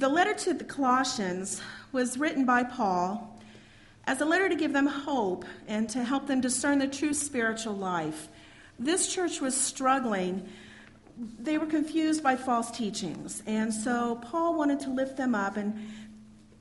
the 0.00 0.08
letter 0.08 0.32
to 0.32 0.54
the 0.54 0.64
Colossians 0.64 1.60
was 1.92 2.16
written 2.16 2.46
by 2.46 2.64
Paul 2.64 3.38
as 4.06 4.22
a 4.22 4.24
letter 4.24 4.48
to 4.48 4.56
give 4.56 4.72
them 4.72 4.86
hope 4.86 5.44
and 5.68 5.90
to 5.90 6.02
help 6.02 6.26
them 6.26 6.40
discern 6.40 6.78
the 6.78 6.88
true 6.88 7.12
spiritual 7.12 7.74
life. 7.74 8.28
This 8.78 9.12
church 9.12 9.42
was 9.42 9.54
struggling. 9.54 10.48
They 11.38 11.58
were 11.58 11.66
confused 11.66 12.22
by 12.22 12.36
false 12.36 12.70
teachings. 12.70 13.42
And 13.46 13.74
so 13.74 14.16
Paul 14.16 14.54
wanted 14.54 14.80
to 14.80 14.90
lift 14.90 15.18
them 15.18 15.34
up 15.34 15.58
and 15.58 15.78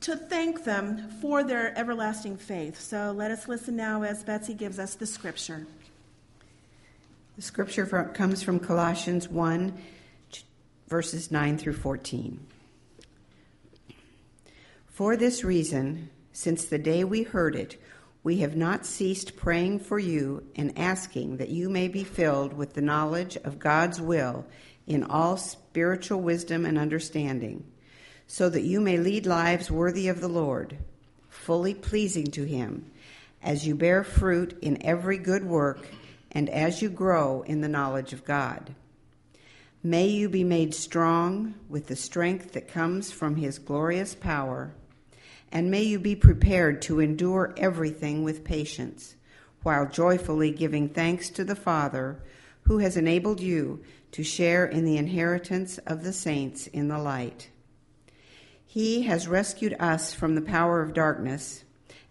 to 0.02 0.18
thank 0.18 0.66
them 0.66 1.10
for 1.22 1.42
their 1.42 1.78
everlasting 1.78 2.36
faith. 2.36 2.78
So 2.78 3.14
let 3.16 3.32
us 3.32 3.48
listen 3.48 3.78
now 3.78 4.04
as 4.04 4.22
Betsy 4.22 4.54
gives 4.54 4.80
us 4.80 4.96
the 4.96 5.06
scripture. 5.06 5.66
The 7.38 7.42
scripture 7.42 7.86
from, 7.86 8.10
comes 8.10 8.44
from 8.44 8.60
Colossians 8.60 9.30
1, 9.30 9.82
verses 10.90 11.32
9 11.32 11.58
through 11.58 11.74
14. 11.74 12.40
For 15.00 15.16
this 15.16 15.46
reason, 15.46 16.10
since 16.34 16.66
the 16.66 16.78
day 16.78 17.06
we 17.06 17.24
heard 17.24 17.56
it, 17.56 17.82
we 18.22 18.40
have 18.40 18.58
not 18.58 18.86
ceased 18.86 19.38
praying 19.38 19.80
for 19.80 19.98
you 19.98 20.44
and 20.58 20.78
asking 20.78 21.38
that 21.38 21.48
you 21.48 21.70
may 21.70 21.88
be 21.88 22.04
filled 22.04 22.52
with 22.52 22.74
the 22.74 22.82
knowledge 22.82 23.38
of 23.38 23.60
God's 23.60 24.02
will 24.02 24.46
in 24.88 25.06
all 25.06 25.38
spiritual 25.38 26.20
wisdom 26.20 26.66
and 26.66 26.78
understanding 26.78 27.64
so 28.28 28.50
that 28.50 28.64
you 28.64 28.82
may 28.82 28.98
lead 28.98 29.26
lives 29.26 29.72
worthy 29.72 30.10
of 30.10 30.20
the 30.20 30.28
Lord, 30.28 30.78
fully 31.30 31.74
pleasing 31.74 32.28
to 32.32 32.44
Him, 32.44 32.92
as 33.42 33.66
you 33.66 33.76
bear 33.76 34.04
fruit 34.04 34.60
in 34.62 34.86
every 34.86 35.18
good 35.18 35.46
work 35.46 35.88
and 36.30 36.50
as 36.50 36.82
you 36.82 36.90
grow 36.90 37.42
in 37.44 37.62
the 37.62 37.70
knowledge 37.70 38.12
of 38.12 38.26
God. 38.26 38.76
May 39.82 40.08
you 40.08 40.28
be 40.28 40.44
made 40.44 40.76
strong 40.76 41.56
with 41.70 41.88
the 41.88 41.96
strength 41.96 42.52
that 42.52 42.68
comes 42.68 43.14
from 43.14 43.38
His 43.38 43.60
glorious 43.60 44.14
power, 44.14 44.74
and 45.52 45.72
may 45.72 45.82
you 45.82 46.00
be 46.00 46.16
prepared 46.16 46.82
to 46.84 47.00
endure 47.00 47.54
everything 47.58 48.24
with 48.24 48.44
patience, 48.44 49.16
while 49.64 49.88
joyfully 49.88 50.52
giving 50.52 50.90
thanks 50.90 51.30
to 51.30 51.44
the 51.44 51.56
Father 51.56 52.22
who 52.64 52.78
has 52.78 52.96
enabled 52.96 53.40
you 53.40 53.82
to 54.12 54.24
share 54.24 54.66
in 54.66 54.86
the 54.86 54.98
inheritance 54.98 55.78
of 55.80 56.04
the 56.04 56.14
saints 56.14 56.68
in 56.68 56.88
the 56.88 57.00
light. 57.00 57.50
He 58.66 59.04
has 59.04 59.28
rescued 59.28 59.76
us 59.80 60.14
from 60.14 60.36
the 60.36 60.42
power 60.42 60.82
of 60.82 60.94
darkness 60.94 61.64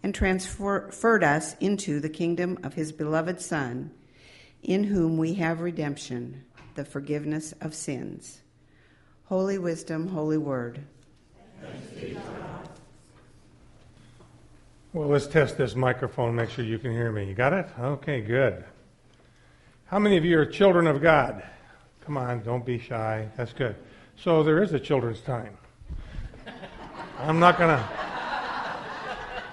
and 0.02 0.14
transferred 0.14 1.24
us 1.24 1.56
into 1.60 2.00
the 2.00 2.08
kingdom 2.08 2.58
of 2.62 2.74
His 2.74 2.90
beloved 2.92 3.40
Son, 3.40 3.92
in 4.62 4.84
whom 4.84 5.16
we 5.16 5.34
have 5.34 5.60
redemption, 5.60 6.44
the 6.74 6.84
forgiveness 6.84 7.54
of 7.60 7.74
sins. 7.74 8.42
Holy 9.26 9.58
wisdom, 9.58 10.08
holy 10.08 10.38
word. 10.38 10.84
Well, 14.98 15.06
let's 15.06 15.28
test 15.28 15.56
this 15.56 15.76
microphone, 15.76 16.34
make 16.34 16.50
sure 16.50 16.64
you 16.64 16.76
can 16.76 16.90
hear 16.90 17.12
me. 17.12 17.24
You 17.24 17.32
got 17.32 17.52
it? 17.52 17.68
Okay, 17.78 18.20
good. 18.20 18.64
How 19.86 20.00
many 20.00 20.16
of 20.16 20.24
you 20.24 20.36
are 20.40 20.44
children 20.44 20.88
of 20.88 21.00
God? 21.00 21.40
Come 22.04 22.16
on, 22.16 22.42
don't 22.42 22.66
be 22.66 22.80
shy. 22.80 23.28
That's 23.36 23.52
good. 23.52 23.76
So 24.16 24.42
there 24.42 24.60
is 24.60 24.72
a 24.72 24.80
children's 24.80 25.20
time. 25.20 25.56
I'm 27.20 27.38
not 27.38 27.58
gonna. 27.58 27.88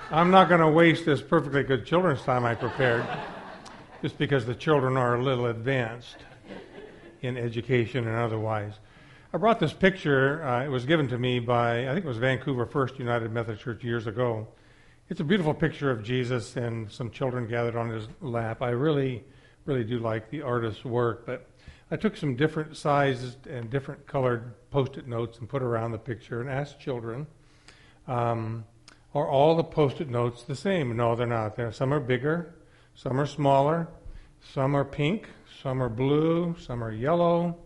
I'm 0.10 0.32
not 0.32 0.50
going 0.50 0.62
to 0.62 0.68
waste 0.68 1.06
this 1.06 1.22
perfectly 1.22 1.62
good 1.62 1.86
children's 1.86 2.24
time 2.24 2.44
I 2.44 2.56
prepared 2.56 3.06
just 4.02 4.18
because 4.18 4.48
the 4.48 4.56
children 4.56 4.98
are 4.98 5.14
a 5.14 5.22
little 5.22 5.46
advanced 5.46 6.18
in 7.22 7.38
education 7.38 8.08
and 8.08 8.18
otherwise. 8.18 8.74
I 9.32 9.38
brought 9.38 9.60
this 9.60 9.74
picture. 9.74 10.44
Uh, 10.44 10.66
it 10.66 10.70
was 10.70 10.88
given 10.88 11.08
to 11.10 11.20
me 11.20 11.40
by, 11.40 11.88
I 11.88 11.94
think 11.94 12.04
it 12.04 12.08
was 12.08 12.18
Vancouver 12.18 12.66
First 12.66 12.98
United 12.98 13.32
Methodist 13.32 13.64
Church 13.64 13.84
years 13.84 14.08
ago. 14.08 14.48
It's 15.08 15.20
a 15.20 15.24
beautiful 15.24 15.54
picture 15.54 15.92
of 15.92 16.04
Jesus 16.04 16.56
and 16.56 16.92
some 16.92 17.12
children 17.12 17.48
gathered 17.48 17.76
on 17.76 17.90
his 17.90 18.08
lap. 18.22 18.64
I 18.64 18.70
really, 18.70 19.24
really 19.66 19.84
do 19.84 20.00
like 20.00 20.32
the 20.32 20.42
artist's 20.42 20.84
work, 20.84 21.28
but 21.28 21.48
I 21.92 21.96
took 21.96 22.18
some 22.18 22.36
different 22.36 22.76
sized 22.76 23.46
and 23.46 23.70
different 23.70 24.08
colored 24.08 24.56
post 24.72 24.98
it 24.98 25.08
notes 25.08 25.38
and 25.38 25.48
put 25.48 25.62
around 25.62 25.92
the 25.92 26.00
picture 26.00 26.42
and 26.42 26.50
asked 26.50 26.80
children 26.80 27.28
um, 28.08 28.66
are 29.14 29.30
all 29.30 29.56
the 29.56 29.64
post-it 29.64 30.10
notes 30.10 30.42
the 30.42 30.56
same? 30.56 30.96
No, 30.98 31.16
they're 31.16 31.28
not. 31.28 31.56
They're, 31.56 31.72
some 31.72 31.94
are 31.94 32.00
bigger, 32.00 32.56
some 32.96 33.20
are 33.20 33.28
smaller, 33.28 33.88
some 34.54 34.76
are 34.76 34.86
pink, 34.86 35.30
some 35.62 35.84
are 35.84 35.90
blue, 35.90 36.56
some 36.60 36.84
are 36.84 36.92
yellow. 36.92 37.58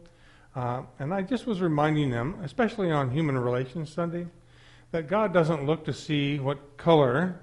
Uh, 0.57 0.81
and 0.99 1.13
I 1.13 1.21
just 1.21 1.47
was 1.47 1.61
reminding 1.61 2.09
them, 2.09 2.37
especially 2.43 2.91
on 2.91 3.11
Human 3.11 3.37
Relations 3.37 3.91
Sunday, 3.91 4.27
that 4.91 5.07
God 5.07 5.33
doesn't 5.33 5.65
look 5.65 5.85
to 5.85 5.93
see 5.93 6.39
what 6.39 6.77
color 6.77 7.39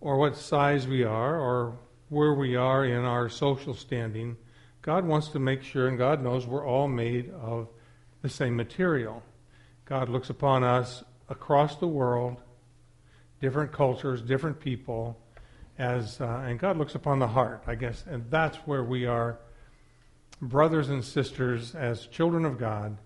or 0.00 0.18
what 0.18 0.36
size 0.36 0.86
we 0.86 1.04
are 1.04 1.38
or 1.38 1.78
where 2.08 2.34
we 2.34 2.56
are 2.56 2.84
in 2.84 3.04
our 3.04 3.28
social 3.28 3.74
standing. 3.74 4.36
God 4.82 5.04
wants 5.04 5.28
to 5.28 5.38
make 5.38 5.62
sure, 5.62 5.88
and 5.88 5.98
God 5.98 6.22
knows 6.22 6.46
we're 6.46 6.66
all 6.66 6.88
made 6.88 7.30
of 7.30 7.68
the 8.22 8.28
same 8.28 8.56
material. 8.56 9.22
God 9.84 10.08
looks 10.08 10.30
upon 10.30 10.64
us 10.64 11.04
across 11.28 11.76
the 11.76 11.86
world, 11.86 12.42
different 13.40 13.72
cultures, 13.72 14.22
different 14.22 14.58
people, 14.58 15.18
as 15.78 16.20
uh, 16.20 16.44
and 16.46 16.58
God 16.58 16.76
looks 16.76 16.94
upon 16.94 17.18
the 17.18 17.28
heart, 17.28 17.62
I 17.66 17.74
guess, 17.74 18.04
and 18.08 18.28
that's 18.30 18.56
where 18.58 18.82
we 18.82 19.06
are, 19.06 19.38
brothers 20.42 20.88
and 20.88 21.04
sisters, 21.04 21.74
as 21.74 22.06
children 22.06 22.44
of 22.44 22.58
God, 22.58 22.96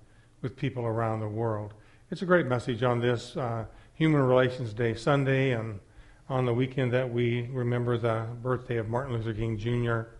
with 0.40 0.56
people 0.56 0.84
around 0.84 1.20
the 1.20 1.28
world. 1.28 1.74
It's 2.12 2.20
a 2.20 2.26
great 2.26 2.44
message 2.44 2.82
on 2.82 3.00
this 3.00 3.38
uh, 3.38 3.64
Human 3.94 4.20
Relations 4.20 4.74
Day 4.74 4.92
Sunday, 4.92 5.52
and 5.52 5.80
on 6.28 6.44
the 6.44 6.52
weekend 6.52 6.92
that 6.92 7.10
we 7.10 7.48
remember 7.50 7.96
the 7.96 8.26
birthday 8.42 8.76
of 8.76 8.90
Martin 8.90 9.14
Luther 9.16 9.32
King 9.32 9.56
Jr. 9.56 10.10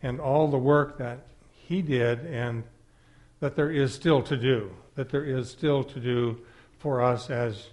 and 0.00 0.20
all 0.20 0.46
the 0.46 0.56
work 0.56 0.96
that 0.98 1.26
he 1.50 1.82
did, 1.82 2.20
and 2.20 2.62
that 3.40 3.56
there 3.56 3.72
is 3.72 3.92
still 3.92 4.22
to 4.22 4.36
do. 4.36 4.70
That 4.94 5.08
there 5.08 5.24
is 5.24 5.50
still 5.50 5.82
to 5.82 5.98
do 5.98 6.38
for 6.78 7.02
us 7.02 7.28
as 7.30 7.70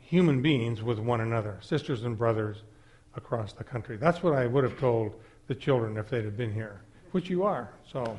human 0.00 0.40
beings 0.40 0.82
with 0.82 0.98
one 0.98 1.20
another, 1.20 1.58
sisters 1.60 2.02
and 2.02 2.16
brothers 2.16 2.62
across 3.14 3.52
the 3.52 3.62
country. 3.62 3.98
That's 3.98 4.22
what 4.22 4.32
I 4.32 4.46
would 4.46 4.64
have 4.64 4.78
told 4.80 5.20
the 5.48 5.54
children 5.54 5.98
if 5.98 6.08
they'd 6.08 6.24
have 6.24 6.38
been 6.38 6.54
here, 6.54 6.80
which 7.12 7.28
you 7.28 7.42
are. 7.42 7.68
So, 7.92 8.18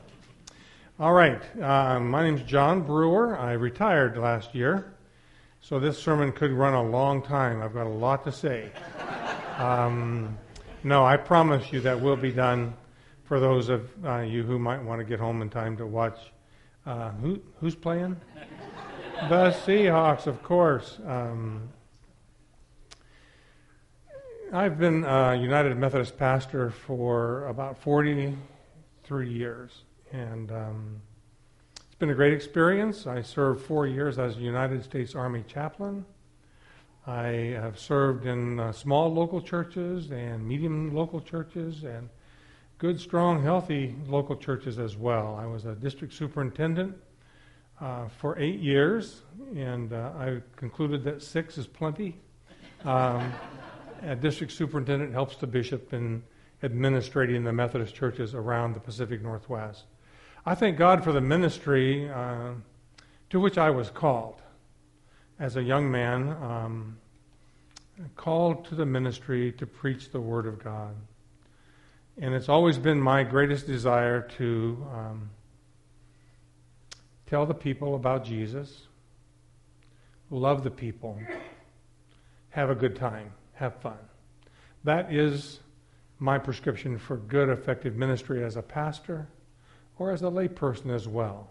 all 0.99 1.13
right. 1.13 1.41
Uh, 1.61 1.99
my 1.99 2.23
name's 2.23 2.41
John 2.41 2.81
Brewer. 2.81 3.37
I 3.37 3.51
retired 3.51 4.17
last 4.17 4.55
year, 4.55 4.95
so 5.61 5.79
this 5.79 6.01
sermon 6.01 6.31
could 6.31 6.51
run 6.51 6.73
a 6.73 6.81
long 6.81 7.21
time. 7.21 7.61
I've 7.61 7.73
got 7.73 7.85
a 7.85 7.89
lot 7.89 8.23
to 8.23 8.31
say. 8.31 8.71
Um, 9.57 10.35
no, 10.83 11.05
I 11.05 11.17
promise 11.17 11.71
you 11.71 11.81
that 11.81 12.01
will 12.01 12.15
be 12.15 12.31
done 12.31 12.73
for 13.25 13.39
those 13.39 13.69
of 13.69 13.89
uh, 14.03 14.21
you 14.21 14.41
who 14.41 14.57
might 14.57 14.81
want 14.81 14.99
to 14.99 15.05
get 15.05 15.19
home 15.19 15.43
in 15.43 15.51
time 15.51 15.77
to 15.77 15.85
watch. 15.85 16.17
Uh, 16.83 17.11
who, 17.11 17.41
who's 17.59 17.75
playing? 17.75 18.19
the 19.29 19.51
Seahawks, 19.65 20.25
of 20.25 20.41
course. 20.41 20.97
Um, 21.05 21.69
I've 24.51 24.79
been 24.79 25.03
a 25.03 25.35
United 25.35 25.77
Methodist 25.77 26.17
pastor 26.17 26.71
for 26.71 27.47
about 27.49 27.77
43 27.77 29.29
years, 29.29 29.83
and 30.11 30.51
um, 30.51 31.01
it's 31.75 31.95
been 31.95 32.09
a 32.09 32.15
great 32.15 32.33
experience. 32.33 33.07
I 33.07 33.21
served 33.21 33.65
four 33.65 33.87
years 33.87 34.19
as 34.19 34.37
a 34.37 34.39
United 34.39 34.83
States 34.83 35.15
Army 35.15 35.43
chaplain. 35.47 36.05
I 37.05 37.55
have 37.59 37.79
served 37.79 38.25
in 38.25 38.59
uh, 38.59 38.71
small 38.71 39.13
local 39.13 39.41
churches 39.41 40.11
and 40.11 40.45
medium 40.45 40.93
local 40.93 41.21
churches 41.21 41.83
and 41.83 42.09
good, 42.77 42.99
strong, 42.99 43.41
healthy 43.41 43.95
local 44.07 44.35
churches 44.35 44.77
as 44.77 44.97
well. 44.97 45.35
I 45.39 45.45
was 45.45 45.65
a 45.65 45.73
district 45.75 46.13
superintendent 46.13 46.95
uh, 47.79 48.07
for 48.09 48.37
eight 48.37 48.59
years, 48.59 49.21
and 49.55 49.93
uh, 49.93 50.11
I 50.17 50.41
concluded 50.55 51.03
that 51.05 51.21
six 51.21 51.57
is 51.57 51.65
plenty. 51.65 52.19
Um, 52.83 53.33
a 54.03 54.15
district 54.15 54.53
superintendent 54.53 55.13
helps 55.13 55.37
the 55.37 55.47
bishop 55.47 55.93
in 55.93 56.21
administrating 56.63 57.43
the 57.43 57.53
Methodist 57.53 57.95
churches 57.95 58.35
around 58.35 58.73
the 58.73 58.79
Pacific 58.79 59.21
Northwest. 59.21 59.85
I 60.47 60.55
thank 60.55 60.77
God 60.77 61.03
for 61.03 61.11
the 61.11 61.19
ministry 61.19 62.09
uh, 62.09 62.51
to 63.31 63.39
which 63.41 63.57
I 63.57 63.69
was 63.69 63.89
called 63.89 64.41
as 65.41 65.57
a 65.57 65.61
young 65.61 65.91
man, 65.91 66.29
um, 66.41 66.97
called 68.15 68.63
to 68.67 68.75
the 68.75 68.85
ministry 68.85 69.51
to 69.51 69.65
preach 69.65 70.09
the 70.09 70.21
Word 70.21 70.45
of 70.45 70.63
God. 70.63 70.95
And 72.17 72.33
it's 72.33 72.47
always 72.47 72.77
been 72.77 72.97
my 72.97 73.23
greatest 73.23 73.67
desire 73.67 74.21
to 74.37 74.87
um, 74.93 75.29
Tell 77.25 77.45
the 77.45 77.53
people 77.53 77.95
about 77.95 78.23
Jesus. 78.23 78.83
Love 80.31 80.63
the 80.63 80.71
people. 80.71 81.19
Have 82.51 82.69
a 82.69 82.75
good 82.75 82.95
time. 82.95 83.33
Have 83.55 83.75
fun. 83.81 83.97
That 84.85 85.13
is 85.13 85.59
my 86.19 86.37
prescription 86.37 86.97
for 86.97 87.17
good, 87.17 87.49
effective 87.49 87.97
ministry 87.97 88.45
as 88.45 88.55
a 88.55 88.61
pastor 88.61 89.27
or 89.99 90.11
as 90.11 90.21
a 90.21 90.25
layperson 90.25 90.93
as 90.93 91.07
well. 91.07 91.49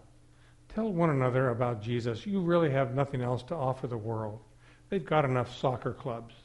tell 0.73 0.91
one 0.91 1.09
another 1.09 1.49
about 1.49 1.81
Jesus. 1.81 2.25
You 2.25 2.39
really 2.41 2.69
have 2.69 2.93
nothing 2.93 3.21
else 3.21 3.41
to 3.43 3.55
offer 3.55 3.87
the 3.87 3.97
world. 3.97 4.39
They've 4.89 5.03
got 5.03 5.25
enough 5.25 5.55
soccer 5.57 5.93
clubs. 5.93 6.35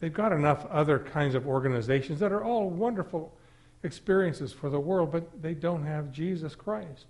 They've 0.00 0.12
got 0.12 0.32
enough 0.32 0.66
other 0.66 0.98
kinds 0.98 1.34
of 1.34 1.46
organizations 1.46 2.20
that 2.20 2.32
are 2.32 2.44
all 2.44 2.68
wonderful 2.68 3.36
experiences 3.82 4.52
for 4.52 4.70
the 4.70 4.80
world, 4.80 5.12
but 5.12 5.40
they 5.40 5.54
don't 5.54 5.84
have 5.84 6.10
Jesus 6.10 6.54
Christ, 6.54 7.06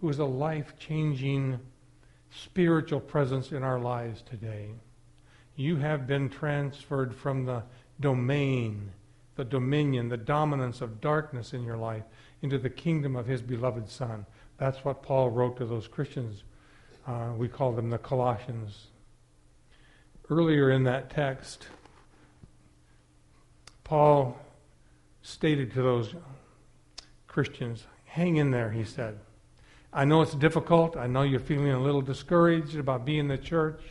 who 0.00 0.08
is 0.08 0.18
a 0.18 0.24
life 0.24 0.74
changing 0.78 1.60
spiritual 2.30 3.00
presence 3.00 3.52
in 3.52 3.62
our 3.62 3.78
lives 3.78 4.22
today. 4.22 4.70
You 5.54 5.76
have 5.76 6.06
been 6.06 6.28
transferred 6.28 7.14
from 7.14 7.44
the 7.44 7.62
domain, 8.00 8.92
the 9.36 9.44
dominion, 9.44 10.08
the 10.08 10.16
dominance 10.16 10.80
of 10.80 11.00
darkness 11.00 11.52
in 11.52 11.62
your 11.64 11.76
life 11.76 12.04
into 12.42 12.58
the 12.58 12.70
kingdom 12.70 13.16
of 13.16 13.26
his 13.26 13.42
beloved 13.42 13.88
Son. 13.88 14.26
That's 14.58 14.84
what 14.84 15.02
Paul 15.02 15.30
wrote 15.30 15.56
to 15.58 15.66
those 15.66 15.88
Christians. 15.88 16.44
Uh, 17.06 17.30
we 17.36 17.48
call 17.48 17.72
them 17.72 17.90
the 17.90 17.98
Colossians. 17.98 18.88
Earlier 20.28 20.70
in 20.70 20.84
that 20.84 21.10
text, 21.10 21.68
Paul 23.84 24.36
stated 25.22 25.72
to 25.74 25.82
those 25.82 26.14
Christians, 27.26 27.86
hang 28.04 28.36
in 28.36 28.50
there, 28.50 28.70
he 28.70 28.84
said. 28.84 29.18
I 29.92 30.04
know 30.04 30.22
it's 30.22 30.34
difficult. 30.34 30.96
I 30.96 31.06
know 31.06 31.22
you're 31.22 31.40
feeling 31.40 31.72
a 31.72 31.80
little 31.80 32.00
discouraged 32.00 32.76
about 32.76 33.04
being 33.04 33.20
in 33.20 33.28
the 33.28 33.38
church. 33.38 33.82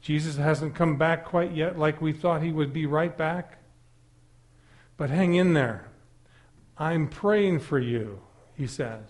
Jesus 0.00 0.36
hasn't 0.36 0.74
come 0.74 0.96
back 0.96 1.24
quite 1.24 1.52
yet 1.52 1.78
like 1.78 2.00
we 2.00 2.12
thought 2.12 2.42
he 2.42 2.52
would 2.52 2.72
be 2.72 2.86
right 2.86 3.16
back. 3.16 3.58
But 4.96 5.10
hang 5.10 5.34
in 5.34 5.54
there. 5.54 5.88
I'm 6.78 7.08
praying 7.08 7.60
for 7.60 7.78
you, 7.78 8.20
he 8.56 8.66
says. 8.66 9.04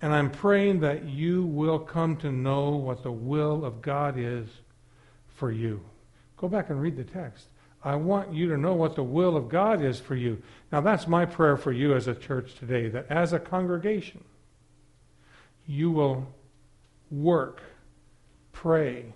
And 0.00 0.12
I'm 0.12 0.30
praying 0.30 0.80
that 0.80 1.04
you 1.04 1.44
will 1.44 1.78
come 1.78 2.16
to 2.16 2.32
know 2.32 2.70
what 2.70 3.02
the 3.02 3.12
will 3.12 3.64
of 3.64 3.82
God 3.82 4.16
is 4.18 4.48
for 5.28 5.50
you. 5.52 5.80
Go 6.36 6.48
back 6.48 6.70
and 6.70 6.80
read 6.80 6.96
the 6.96 7.04
text. 7.04 7.46
I 7.84 7.96
want 7.96 8.32
you 8.32 8.48
to 8.48 8.56
know 8.56 8.74
what 8.74 8.96
the 8.96 9.02
will 9.02 9.36
of 9.36 9.48
God 9.48 9.82
is 9.82 9.98
for 9.98 10.14
you. 10.14 10.42
Now, 10.70 10.80
that's 10.80 11.06
my 11.06 11.24
prayer 11.24 11.56
for 11.56 11.72
you 11.72 11.94
as 11.94 12.06
a 12.06 12.14
church 12.14 12.54
today, 12.54 12.88
that 12.88 13.06
as 13.10 13.32
a 13.32 13.38
congregation, 13.38 14.24
you 15.66 15.90
will 15.90 16.26
work, 17.10 17.62
pray, 18.52 19.12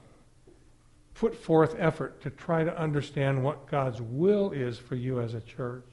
put 1.19 1.35
forth 1.35 1.75
effort 1.79 2.21
to 2.23 2.31
try 2.31 2.63
to 2.63 2.79
understand 2.79 3.43
what 3.43 3.71
God's 3.71 4.01
will 4.01 4.53
is 4.53 4.79
for 4.79 4.97
you 4.97 5.21
as 5.21 5.35
a 5.35 5.41
church 5.41 5.87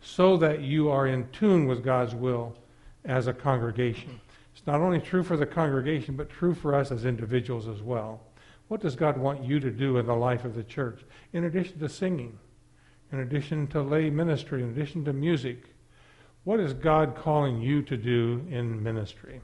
so 0.00 0.36
that 0.36 0.60
you 0.60 0.90
are 0.90 1.06
in 1.06 1.28
tune 1.30 1.66
with 1.66 1.84
God's 1.84 2.14
will 2.14 2.56
as 3.04 3.26
a 3.26 3.32
congregation. 3.32 4.20
It's 4.54 4.66
not 4.66 4.80
only 4.80 5.00
true 5.00 5.22
for 5.22 5.36
the 5.36 5.46
congregation, 5.46 6.16
but 6.16 6.30
true 6.30 6.54
for 6.54 6.74
us 6.74 6.90
as 6.90 7.04
individuals 7.04 7.68
as 7.68 7.82
well. 7.82 8.20
What 8.68 8.80
does 8.80 8.94
God 8.94 9.18
want 9.18 9.44
you 9.44 9.58
to 9.60 9.70
do 9.70 9.98
in 9.98 10.06
the 10.06 10.14
life 10.14 10.44
of 10.44 10.54
the 10.54 10.62
church? 10.62 11.00
In 11.32 11.44
addition 11.44 11.78
to 11.80 11.88
singing, 11.88 12.38
in 13.12 13.20
addition 13.20 13.66
to 13.68 13.82
lay 13.82 14.10
ministry, 14.10 14.62
in 14.62 14.70
addition 14.70 15.04
to 15.04 15.12
music, 15.12 15.64
what 16.44 16.60
is 16.60 16.72
God 16.72 17.16
calling 17.16 17.60
you 17.60 17.82
to 17.82 17.96
do 17.96 18.46
in 18.48 18.82
ministry? 18.82 19.40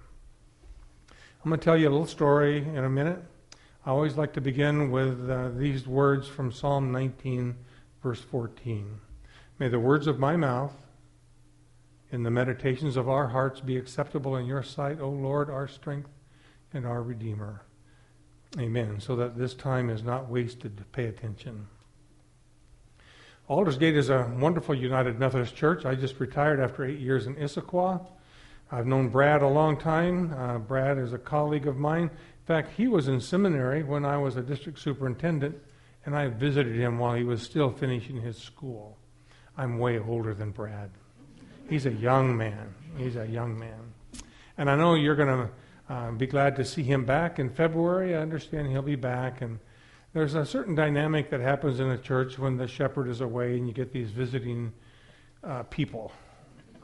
I'm 1.11 1.51
going 1.51 1.59
to 1.59 1.65
tell 1.65 1.77
you 1.77 1.89
a 1.89 1.91
little 1.91 2.07
story 2.07 2.59
in 2.59 2.85
a 2.85 2.89
minute. 2.89 3.23
I 3.87 3.91
always 3.91 4.17
like 4.17 4.33
to 4.33 4.41
begin 4.41 4.91
with 4.91 5.31
uh, 5.31 5.51
these 5.51 5.87
words 5.87 6.27
from 6.27 6.51
Psalm 6.51 6.91
19, 6.91 7.55
verse 8.03 8.21
14. 8.21 8.99
May 9.61 9.69
the 9.69 9.79
words 9.79 10.09
of 10.09 10.19
my 10.19 10.35
mouth 10.35 10.75
and 12.11 12.27
the 12.27 12.31
meditations 12.33 12.97
of 12.97 13.09
our 13.09 13.29
hearts 13.29 13.61
be 13.61 13.77
acceptable 13.77 14.35
in 14.35 14.45
your 14.45 14.65
sight, 14.65 15.01
O 15.01 15.09
Lord, 15.09 15.49
our 15.49 15.69
strength 15.69 16.11
and 16.75 16.85
our 16.85 17.01
Redeemer. 17.01 17.63
Amen. 18.59 18.99
So 18.99 19.15
that 19.15 19.39
this 19.39 19.55
time 19.55 19.89
is 19.89 20.03
not 20.03 20.29
wasted 20.29 20.85
pay 20.91 21.05
attention. 21.07 21.69
Aldersgate 23.49 23.97
is 23.97 24.11
a 24.11 24.29
wonderful 24.37 24.75
United 24.75 25.21
Methodist 25.21 25.55
church. 25.55 25.85
I 25.85 25.95
just 25.95 26.19
retired 26.19 26.59
after 26.59 26.85
eight 26.85 26.99
years 26.99 27.29
in 27.29 27.37
Issaquah. 27.37 28.05
I've 28.73 28.87
known 28.87 29.11
Brad 29.11 29.43
a 29.43 29.49
long 29.49 29.79
time. 29.79 30.33
Uh, 30.33 30.59
Brad 30.59 30.99
is 30.99 31.13
a 31.13 31.19
colleague 31.19 31.69
of 31.69 31.77
mine. 31.77 32.11
Fact, 32.47 32.71
he 32.77 32.87
was 32.87 33.09
in 33.09 33.21
seminary 33.21 33.83
when 33.83 34.05
I 34.05 34.19
was 34.19 34.37
a 34.37 34.43
district 34.43 34.79
superintendent, 34.79 35.57
and 36.05 36.17
I 36.17 36.29
visited 36.29 36.77
him 36.77 36.97
while 36.99 37.15
he 37.15 37.25
was 37.25 37.43
still 37.43 37.73
finishing 37.73 38.21
his 38.21 38.39
school. 38.39 38.97
I'm 39.59 39.79
way 39.79 39.99
older 39.99 40.33
than 40.33 40.53
Brad. 40.53 40.91
He's 41.69 41.87
a 41.87 41.93
young 41.93 42.37
man. 42.37 42.73
He's 42.97 43.17
a 43.17 43.27
young 43.27 43.59
man. 43.59 43.93
And 44.57 44.71
I 44.71 44.77
know 44.77 44.95
you're 44.95 45.17
going 45.17 45.49
to 45.49 45.93
uh, 45.93 46.11
be 46.13 46.29
glad 46.29 46.55
to 46.57 46.65
see 46.65 46.85
him 46.85 47.05
back 47.05 47.41
in 47.41 47.51
February. 47.51 48.15
I 48.15 48.21
understand 48.21 48.69
he'll 48.69 48.83
be 48.83 48.95
back. 48.95 49.43
And 49.43 49.59
there's 50.13 50.35
a 50.35 50.47
certain 50.47 50.77
dynamic 50.77 51.31
that 51.31 51.41
happens 51.41 51.81
in 51.81 51.91
a 51.91 51.99
church 51.99 52.39
when 52.39 52.57
the 52.57 52.69
shepherd 52.69 53.09
is 53.09 53.21
away 53.23 53.57
and 53.57 53.67
you 53.67 53.75
get 53.75 53.93
these 53.93 54.11
visiting 54.11 54.73
uh, 55.43 55.65
people. 55.65 56.13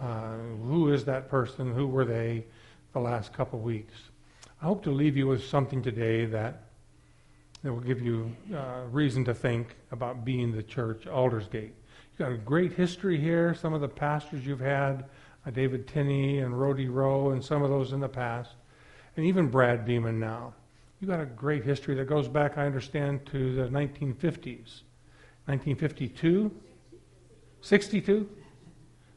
Uh, 0.01 0.39
who 0.65 0.93
is 0.93 1.05
that 1.05 1.29
person? 1.29 1.73
Who 1.73 1.87
were 1.87 2.05
they 2.05 2.47
the 2.93 3.01
last 3.01 3.33
couple 3.33 3.61
weeks? 3.61 3.95
I 4.63 4.67
hope 4.67 4.85
to 4.85 4.93
leave 4.93 5.17
you 5.17 5.27
with 5.27 5.45
something 5.45 5.83
today 5.83 6.25
that, 6.27 6.63
that 7.65 7.73
will 7.73 7.81
give 7.81 8.01
you 8.01 8.31
uh, 8.55 8.83
reason 8.93 9.25
to 9.25 9.35
think 9.35 9.75
about 9.91 10.25
being 10.25 10.53
the 10.53 10.63
church, 10.63 11.09
Aldersgate. 11.09 11.73
You've 12.13 12.19
got 12.19 12.31
a 12.31 12.37
great 12.37 12.73
history 12.73 13.19
here. 13.19 13.57
Some 13.57 13.75
of 13.75 13.81
the 13.81 13.89
pastors 13.89 14.47
you've 14.47 14.61
had, 14.61 15.07
uh, 15.45 15.51
David 15.51 15.89
Tinney 15.89 16.39
and 16.39 16.55
Rhodey 16.55 16.89
Rowe, 16.89 17.31
and 17.31 17.45
some 17.45 17.65
of 17.65 17.71
those 17.71 17.93
in 17.93 17.99
the 17.99 18.09
past, 18.09 18.53
and 19.17 19.27
even 19.27 19.49
Brad 19.49 19.85
Beeman 19.85 20.21
now. 20.21 20.55
You've 21.01 21.11
got 21.11 21.19
a 21.19 21.27
great 21.27 21.65
history 21.65 21.97
that 21.97 22.05
goes 22.05 22.29
back, 22.29 22.57
I 22.57 22.65
understand, 22.65 23.27
to 23.33 23.57
the 23.57 23.63
1950s. 23.63 24.83
1952? 25.47 26.53
62? 27.63 28.31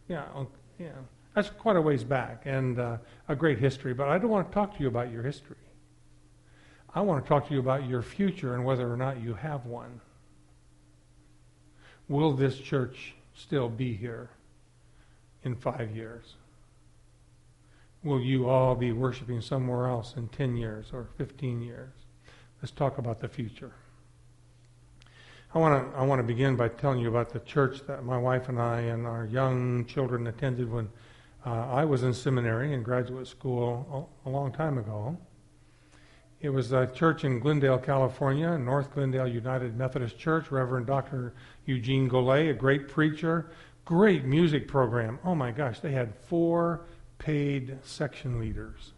Yeah, 0.07 0.23
yeah, 0.79 0.87
that's 1.35 1.49
quite 1.49 1.75
a 1.75 1.81
ways 1.81 2.03
back 2.03 2.43
and 2.45 2.79
uh, 2.79 2.97
a 3.27 3.35
great 3.35 3.59
history. 3.59 3.93
But 3.93 4.07
I 4.07 4.17
don't 4.17 4.29
want 4.29 4.49
to 4.49 4.53
talk 4.53 4.77
to 4.77 4.81
you 4.81 4.87
about 4.87 5.11
your 5.11 5.21
history. 5.21 5.57
I 6.93 7.01
want 7.01 7.23
to 7.23 7.27
talk 7.27 7.49
to 7.49 7.53
you 7.53 7.59
about 7.59 7.87
your 7.87 8.01
future 8.01 8.55
and 8.55 8.63
whether 8.63 8.91
or 8.91 8.95
not 8.95 9.21
you 9.21 9.33
have 9.33 9.65
one. 9.65 9.99
Will 12.07 12.31
this 12.31 12.57
church 12.57 13.15
still 13.33 13.67
be 13.67 13.93
here 13.93 14.29
in 15.43 15.55
five 15.55 15.93
years? 15.93 16.35
Will 18.03 18.21
you 18.21 18.47
all 18.47 18.75
be 18.75 18.93
worshiping 18.93 19.41
somewhere 19.41 19.87
else 19.87 20.13
in 20.15 20.29
10 20.29 20.55
years 20.55 20.91
or 20.93 21.09
15 21.17 21.61
years? 21.61 21.91
Let's 22.61 22.71
talk 22.71 22.97
about 22.97 23.19
the 23.19 23.27
future. 23.27 23.73
I 25.53 25.57
want 25.57 25.91
to 25.91 25.97
I 25.97 26.03
want 26.03 26.19
to 26.19 26.23
begin 26.23 26.55
by 26.55 26.67
telling 26.69 26.99
you 26.99 27.07
about 27.07 27.29
the 27.29 27.39
church 27.39 27.81
that 27.87 28.03
my 28.03 28.17
wife 28.17 28.49
and 28.49 28.59
I 28.59 28.81
and 28.81 29.05
our 29.05 29.25
young 29.25 29.85
children 29.85 30.27
attended 30.27 30.71
when 30.71 30.89
uh, 31.45 31.67
I 31.67 31.85
was 31.85 32.03
in 32.03 32.13
seminary 32.13 32.73
and 32.73 32.83
graduate 32.83 33.27
school 33.27 34.09
a, 34.25 34.29
a, 34.29 34.31
long 34.31 34.51
time 34.51 34.77
ago. 34.77 35.17
It 36.41 36.49
was 36.49 36.71
a 36.71 36.87
church 36.87 37.23
in 37.23 37.39
Glendale, 37.39 37.77
California, 37.77 38.57
North 38.57 38.93
Glendale 38.93 39.27
United 39.27 39.77
Methodist 39.77 40.17
Church. 40.17 40.51
Reverend 40.51 40.85
Dr. 40.85 41.33
Eugene 41.65 42.09
Golay, 42.09 42.49
a 42.49 42.53
great 42.53 42.87
preacher, 42.87 43.51
great 43.85 44.25
music 44.25 44.67
program. 44.67 45.19
Oh 45.23 45.35
my 45.35 45.51
gosh, 45.51 45.79
they 45.79 45.91
had 45.91 46.15
four 46.15 46.85
paid 47.17 47.77
section 47.83 48.39
leaders 48.39 48.93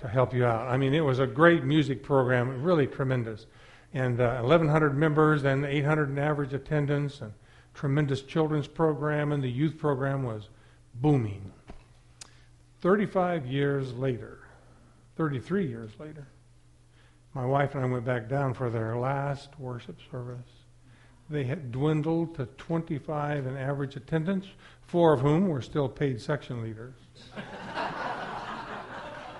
to 0.00 0.08
help 0.08 0.34
you 0.34 0.44
out. 0.44 0.68
I 0.68 0.76
mean, 0.76 0.94
it 0.94 1.04
was 1.04 1.18
a 1.18 1.26
great 1.26 1.64
music 1.64 2.02
program, 2.02 2.62
really 2.62 2.86
tremendous 2.86 3.46
and 3.94 4.20
uh, 4.20 4.40
1,100 4.40 4.96
members 4.96 5.44
and 5.44 5.64
800 5.64 6.10
in 6.10 6.18
average 6.18 6.52
attendance, 6.52 7.20
and 7.20 7.32
tremendous 7.74 8.22
children's 8.22 8.68
program, 8.68 9.32
and 9.32 9.42
the 9.42 9.50
youth 9.50 9.78
program 9.78 10.22
was 10.22 10.48
booming. 10.94 11.52
35 12.80 13.46
years 13.46 13.92
later, 13.94 14.38
33 15.16 15.66
years 15.66 15.90
later, 15.98 16.28
my 17.34 17.44
wife 17.44 17.74
and 17.74 17.84
I 17.84 17.88
went 17.88 18.04
back 18.04 18.28
down 18.28 18.54
for 18.54 18.70
their 18.70 18.96
last 18.96 19.50
worship 19.58 19.98
service. 20.10 20.50
They 21.30 21.44
had 21.44 21.70
dwindled 21.72 22.36
to 22.36 22.46
25 22.46 23.46
in 23.46 23.56
average 23.56 23.96
attendance, 23.96 24.46
four 24.82 25.12
of 25.12 25.20
whom 25.20 25.48
were 25.48 25.60
still 25.60 25.88
paid 25.88 26.20
section 26.20 26.62
leaders 26.62 26.94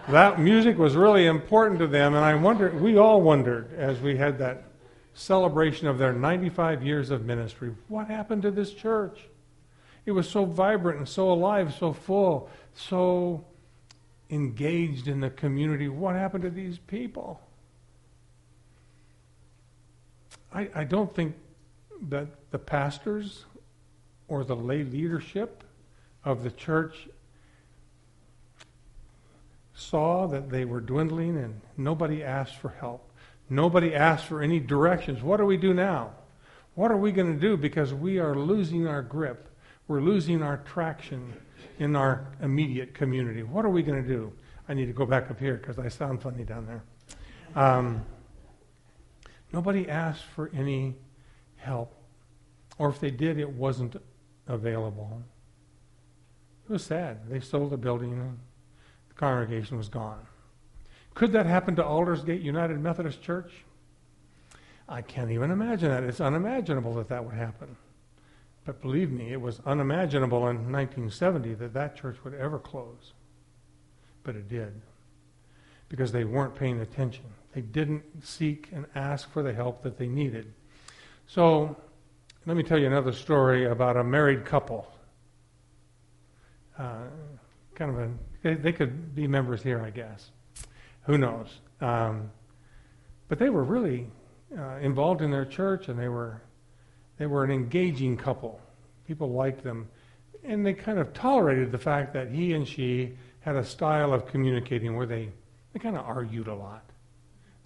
that 0.09 0.40
music 0.40 0.78
was 0.78 0.97
really 0.97 1.26
important 1.26 1.78
to 1.80 1.87
them, 1.87 2.14
and 2.14 2.25
I 2.25 2.35
wondered, 2.35 2.80
we 2.80 2.97
all 2.97 3.21
wondered 3.21 3.75
as 3.75 4.00
we 4.00 4.16
had 4.16 4.38
that 4.38 4.64
celebration 5.12 5.87
of 5.87 5.99
their 5.99 6.12
95 6.12 6.83
years 6.83 7.11
of 7.11 7.26
ministry, 7.26 7.75
what 7.88 8.07
happened 8.07 8.42
to 8.42 8.50
this 8.50 8.73
church? 8.73 9.21
It 10.08 10.12
was 10.12 10.26
so 10.26 10.46
vibrant 10.46 10.96
and 11.00 11.06
so 11.06 11.30
alive, 11.30 11.74
so 11.78 11.92
full, 11.92 12.48
so 12.72 13.44
engaged 14.30 15.06
in 15.06 15.20
the 15.20 15.28
community. 15.28 15.86
What 15.86 16.14
happened 16.14 16.44
to 16.44 16.50
these 16.50 16.78
people? 16.78 17.42
I, 20.50 20.70
I 20.74 20.84
don't 20.84 21.14
think 21.14 21.36
that 22.08 22.28
the 22.50 22.58
pastors 22.58 23.44
or 24.28 24.44
the 24.44 24.56
lay 24.56 24.82
leadership 24.82 25.62
of 26.24 26.42
the 26.42 26.52
church 26.52 27.06
saw 29.74 30.26
that 30.28 30.48
they 30.48 30.64
were 30.64 30.80
dwindling 30.80 31.36
and 31.36 31.60
nobody 31.76 32.24
asked 32.24 32.56
for 32.56 32.70
help. 32.70 33.12
Nobody 33.50 33.94
asked 33.94 34.24
for 34.24 34.40
any 34.40 34.58
directions. 34.58 35.22
What 35.22 35.36
do 35.36 35.44
we 35.44 35.58
do 35.58 35.74
now? 35.74 36.12
What 36.76 36.90
are 36.90 36.96
we 36.96 37.12
going 37.12 37.34
to 37.34 37.38
do? 37.38 37.58
Because 37.58 37.92
we 37.92 38.18
are 38.18 38.34
losing 38.34 38.86
our 38.86 39.02
grip. 39.02 39.44
We're 39.88 40.02
losing 40.02 40.42
our 40.42 40.59
traction 40.59 41.33
in 41.78 41.97
our 41.97 42.28
immediate 42.42 42.92
community. 42.92 43.42
What 43.42 43.64
are 43.64 43.71
we 43.71 43.83
going 43.83 44.02
to 44.02 44.07
do? 44.09 44.33
I 44.68 44.75
need 44.75 44.87
to 44.87 44.92
go 44.92 45.07
back 45.07 45.30
up 45.30 45.40
here 45.40 45.57
because 45.57 45.78
I 45.78 45.88
sound 45.88 46.21
funny 46.21 46.45
down 46.45 46.66
there. 46.66 46.85
Um, 47.54 48.04
nobody 49.50 49.88
asked 49.88 50.25
for 50.25 50.50
any 50.54 50.97
help. 51.57 51.95
Or 52.76 52.90
if 52.90 53.00
they 53.00 53.11
did, 53.11 53.38
it 53.38 53.49
wasn't 53.49 53.97
available. 54.47 55.23
It 56.68 56.73
was 56.73 56.85
sad. 56.85 57.28
They 57.30 57.40
sold 57.40 57.71
the 57.71 57.78
building 57.78 58.12
and 58.12 58.38
the 59.09 59.14
congregation 59.14 59.78
was 59.78 59.88
gone. 59.88 60.21
Could 61.14 61.33
that 61.33 61.47
happen 61.47 61.75
to 61.76 61.83
Aldersgate 61.83 62.42
United 62.42 62.78
Methodist 62.78 63.23
Church? 63.23 63.52
I 64.87 65.00
can't 65.00 65.30
even 65.30 65.50
imagine 65.50 65.88
that. 65.88 66.04
It's 66.04 66.21
unimaginable 66.21 66.95
that 66.95 67.09
that 67.09 67.25
would 67.25 67.35
happen. 67.35 67.75
But 68.68 68.82
believe 68.82 69.10
me, 69.10 69.32
it 69.32 69.40
was 69.40 69.62
unimaginable 69.64 70.46
in 70.48 70.70
1970 70.70 71.54
that 71.54 71.72
that 71.72 71.96
church 71.96 72.18
would 72.22 72.34
ever 72.34 72.58
close. 72.58 73.14
But 74.25 74.37
it 74.37 74.46
did. 74.46 74.82
Because 75.88 76.12
they 76.12 76.25
weren't 76.25 76.54
paying 76.54 76.78
attention. 76.78 77.25
They 77.54 77.62
didn't 77.62 78.04
seek 78.22 78.68
and 78.70 78.84
ask 78.94 79.32
for 79.32 79.42
the 79.42 79.54
help 79.54 79.82
that 79.84 79.96
they 79.96 80.06
needed. 80.06 80.52
So, 81.26 81.78
let 82.44 82.58
me 82.58 82.62
tell 82.62 82.78
you 82.78 82.87
another 82.87 83.12
story 83.12 83.64
about 83.64 83.96
a 83.96 84.04
married 84.04 84.44
couple. 84.44 84.87
Uh, 86.78 87.04
kind 87.75 87.90
of 87.90 87.98
a, 87.98 88.10
they, 88.42 88.52
they, 88.52 88.72
could 88.72 89.14
be 89.14 89.26
members 89.26 89.62
here, 89.62 89.80
I 89.80 89.88
guess. 89.88 90.30
Who 91.04 91.16
knows? 91.16 91.48
Um, 91.80 92.30
but 93.28 93.38
they 93.38 93.48
were 93.48 93.64
really 93.64 94.08
uh, 94.54 94.76
involved 94.82 95.22
in 95.22 95.30
their 95.30 95.46
church, 95.46 95.88
and 95.88 95.98
they 95.98 96.08
were 96.08 96.42
they 97.18 97.26
were 97.26 97.44
an 97.44 97.50
engaging 97.50 98.16
couple. 98.16 98.60
People 99.06 99.32
liked 99.32 99.62
them, 99.62 99.88
and 100.44 100.64
they 100.64 100.72
kind 100.72 100.98
of 100.98 101.12
tolerated 101.12 101.72
the 101.72 101.78
fact 101.78 102.12
that 102.14 102.30
he 102.30 102.52
and 102.52 102.66
she 102.66 103.16
had 103.40 103.56
a 103.56 103.64
style 103.64 104.12
of 104.12 104.26
communicating 104.26 104.96
where 104.96 105.06
they 105.06 105.30
they 105.72 105.78
kind 105.78 105.96
of 105.96 106.04
argued 106.04 106.48
a 106.48 106.54
lot. 106.54 106.84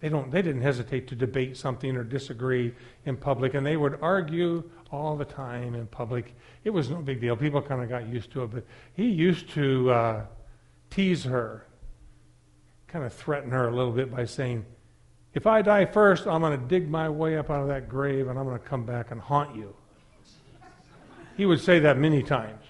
They 0.00 0.08
don't 0.08 0.30
they 0.30 0.42
didn't 0.42 0.62
hesitate 0.62 1.06
to 1.08 1.14
debate 1.14 1.56
something 1.56 1.96
or 1.96 2.04
disagree 2.04 2.74
in 3.04 3.16
public, 3.16 3.54
and 3.54 3.64
they 3.66 3.76
would 3.76 3.98
argue 4.02 4.68
all 4.90 5.16
the 5.16 5.24
time 5.24 5.74
in 5.74 5.86
public. 5.86 6.34
It 6.64 6.70
was 6.70 6.90
no 6.90 6.96
big 6.96 7.20
deal. 7.20 7.36
People 7.36 7.62
kind 7.62 7.82
of 7.82 7.88
got 7.88 8.08
used 8.08 8.30
to 8.32 8.44
it, 8.44 8.50
but 8.52 8.64
he 8.94 9.06
used 9.06 9.48
to 9.50 9.90
uh, 9.90 10.24
tease 10.90 11.24
her, 11.24 11.66
kind 12.88 13.04
of 13.04 13.12
threaten 13.12 13.50
her 13.50 13.68
a 13.68 13.74
little 13.74 13.92
bit 13.92 14.14
by 14.14 14.24
saying, 14.24 14.64
If 15.34 15.46
I 15.46 15.62
die 15.62 15.86
first, 15.86 16.26
I'm 16.26 16.42
going 16.42 16.60
to 16.60 16.66
dig 16.66 16.90
my 16.90 17.08
way 17.08 17.38
up 17.38 17.50
out 17.50 17.62
of 17.62 17.68
that 17.68 17.88
grave 17.88 18.28
and 18.28 18.38
I'm 18.38 18.44
going 18.44 18.58
to 18.58 18.64
come 18.64 18.84
back 18.84 19.10
and 19.10 19.20
haunt 19.20 19.56
you. 19.56 19.74
He 21.36 21.46
would 21.46 21.60
say 21.60 21.78
that 21.80 21.96
many 21.96 22.22
times. 22.22 22.64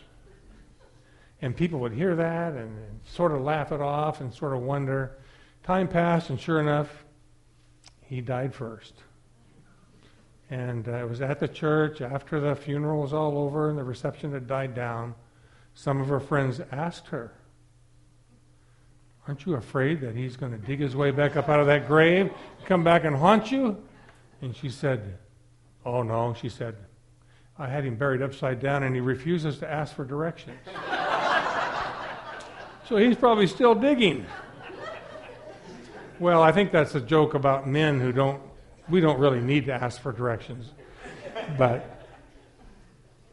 And 1.40 1.56
people 1.56 1.80
would 1.80 1.92
hear 1.92 2.14
that 2.14 2.52
and, 2.52 2.78
and 2.78 3.00
sort 3.04 3.32
of 3.32 3.42
laugh 3.42 3.72
it 3.72 3.80
off 3.80 4.20
and 4.20 4.32
sort 4.32 4.54
of 4.54 4.60
wonder. 4.60 5.18
Time 5.64 5.88
passed, 5.88 6.30
and 6.30 6.40
sure 6.40 6.60
enough, 6.60 7.04
he 8.02 8.20
died 8.20 8.54
first. 8.54 8.94
And 10.50 10.86
uh, 10.86 10.92
it 10.92 11.08
was 11.08 11.20
at 11.20 11.40
the 11.40 11.48
church 11.48 12.00
after 12.00 12.38
the 12.38 12.54
funeral 12.54 13.02
was 13.02 13.12
all 13.12 13.38
over 13.38 13.70
and 13.70 13.78
the 13.78 13.82
reception 13.82 14.32
had 14.32 14.46
died 14.46 14.74
down. 14.74 15.14
Some 15.74 16.00
of 16.00 16.08
her 16.08 16.20
friends 16.20 16.60
asked 16.70 17.08
her, 17.08 17.32
Aren't 19.26 19.46
you 19.46 19.54
afraid 19.54 20.00
that 20.00 20.16
he's 20.16 20.36
going 20.36 20.52
to 20.52 20.58
dig 20.58 20.80
his 20.80 20.96
way 20.96 21.12
back 21.12 21.36
up 21.36 21.48
out 21.48 21.60
of 21.60 21.66
that 21.66 21.86
grave, 21.86 22.32
come 22.66 22.82
back 22.82 23.04
and 23.04 23.16
haunt 23.16 23.52
you? 23.52 23.80
And 24.40 24.56
she 24.56 24.68
said, 24.68 25.18
Oh 25.84 26.02
no, 26.02 26.34
she 26.34 26.48
said, 26.48 26.76
I 27.58 27.68
had 27.68 27.84
him 27.84 27.96
buried 27.96 28.22
upside 28.22 28.60
down 28.60 28.82
and 28.82 28.94
he 28.94 29.00
refuses 29.00 29.58
to 29.58 29.70
ask 29.70 29.94
for 29.94 30.04
directions. 30.04 30.58
so 32.88 32.96
he's 32.96 33.16
probably 33.16 33.46
still 33.46 33.74
digging. 33.74 34.26
Well, 36.18 36.42
I 36.42 36.52
think 36.52 36.72
that's 36.72 36.94
a 36.94 37.00
joke 37.00 37.34
about 37.34 37.68
men 37.68 38.00
who 38.00 38.12
don't 38.12 38.42
we 38.88 39.00
don't 39.00 39.18
really 39.18 39.40
need 39.40 39.66
to 39.66 39.72
ask 39.72 40.00
for 40.00 40.12
directions. 40.12 40.72
But 41.56 42.06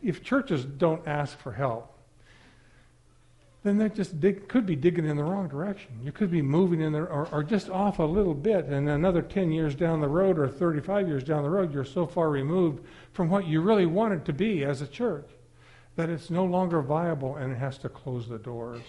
if 0.01 0.23
churches 0.23 0.63
don't 0.63 1.05
ask 1.07 1.37
for 1.37 1.51
help, 1.51 1.93
then 3.63 3.77
they 3.77 3.89
just 3.89 4.19
dig, 4.19 4.47
could 4.47 4.65
be 4.65 4.75
digging 4.75 5.05
in 5.05 5.17
the 5.17 5.23
wrong 5.23 5.47
direction. 5.47 5.99
You 6.01 6.11
could 6.11 6.31
be 6.31 6.41
moving 6.41 6.81
in 6.81 6.93
there 6.93 7.07
or, 7.09 7.27
or, 7.31 7.43
just 7.43 7.69
off 7.69 7.99
a 7.99 8.03
little 8.03 8.33
bit, 8.33 8.65
and 8.65 8.87
another 8.87 9.21
10 9.21 9.51
years 9.51 9.75
down 9.75 9.99
the 9.99 10.07
road 10.07 10.39
or 10.39 10.47
35 10.47 11.07
years 11.07 11.23
down 11.23 11.43
the 11.43 11.49
road, 11.49 11.73
you're 11.73 11.83
so 11.83 12.05
far 12.05 12.29
removed 12.29 12.85
from 13.11 13.29
what 13.29 13.47
you 13.47 13.61
really 13.61 13.85
wanted 13.85 14.23
to 14.25 14.33
be 14.33 14.63
as 14.63 14.81
a 14.81 14.87
church 14.87 15.29
that 15.97 16.09
it's 16.09 16.29
no 16.29 16.45
longer 16.45 16.81
viable 16.81 17.35
and 17.35 17.51
it 17.51 17.57
has 17.57 17.77
to 17.79 17.89
close 17.89 18.29
the 18.29 18.37
doors. 18.37 18.83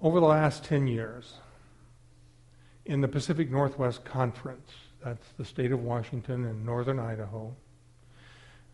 Over 0.00 0.20
the 0.20 0.26
last 0.26 0.62
10 0.64 0.86
years, 0.86 1.34
in 2.88 3.02
the 3.02 3.08
Pacific 3.08 3.50
Northwest 3.50 4.04
Conference. 4.04 4.72
That's 5.04 5.28
the 5.36 5.44
state 5.44 5.70
of 5.70 5.82
Washington 5.84 6.46
and 6.46 6.64
northern 6.64 6.98
Idaho. 6.98 7.54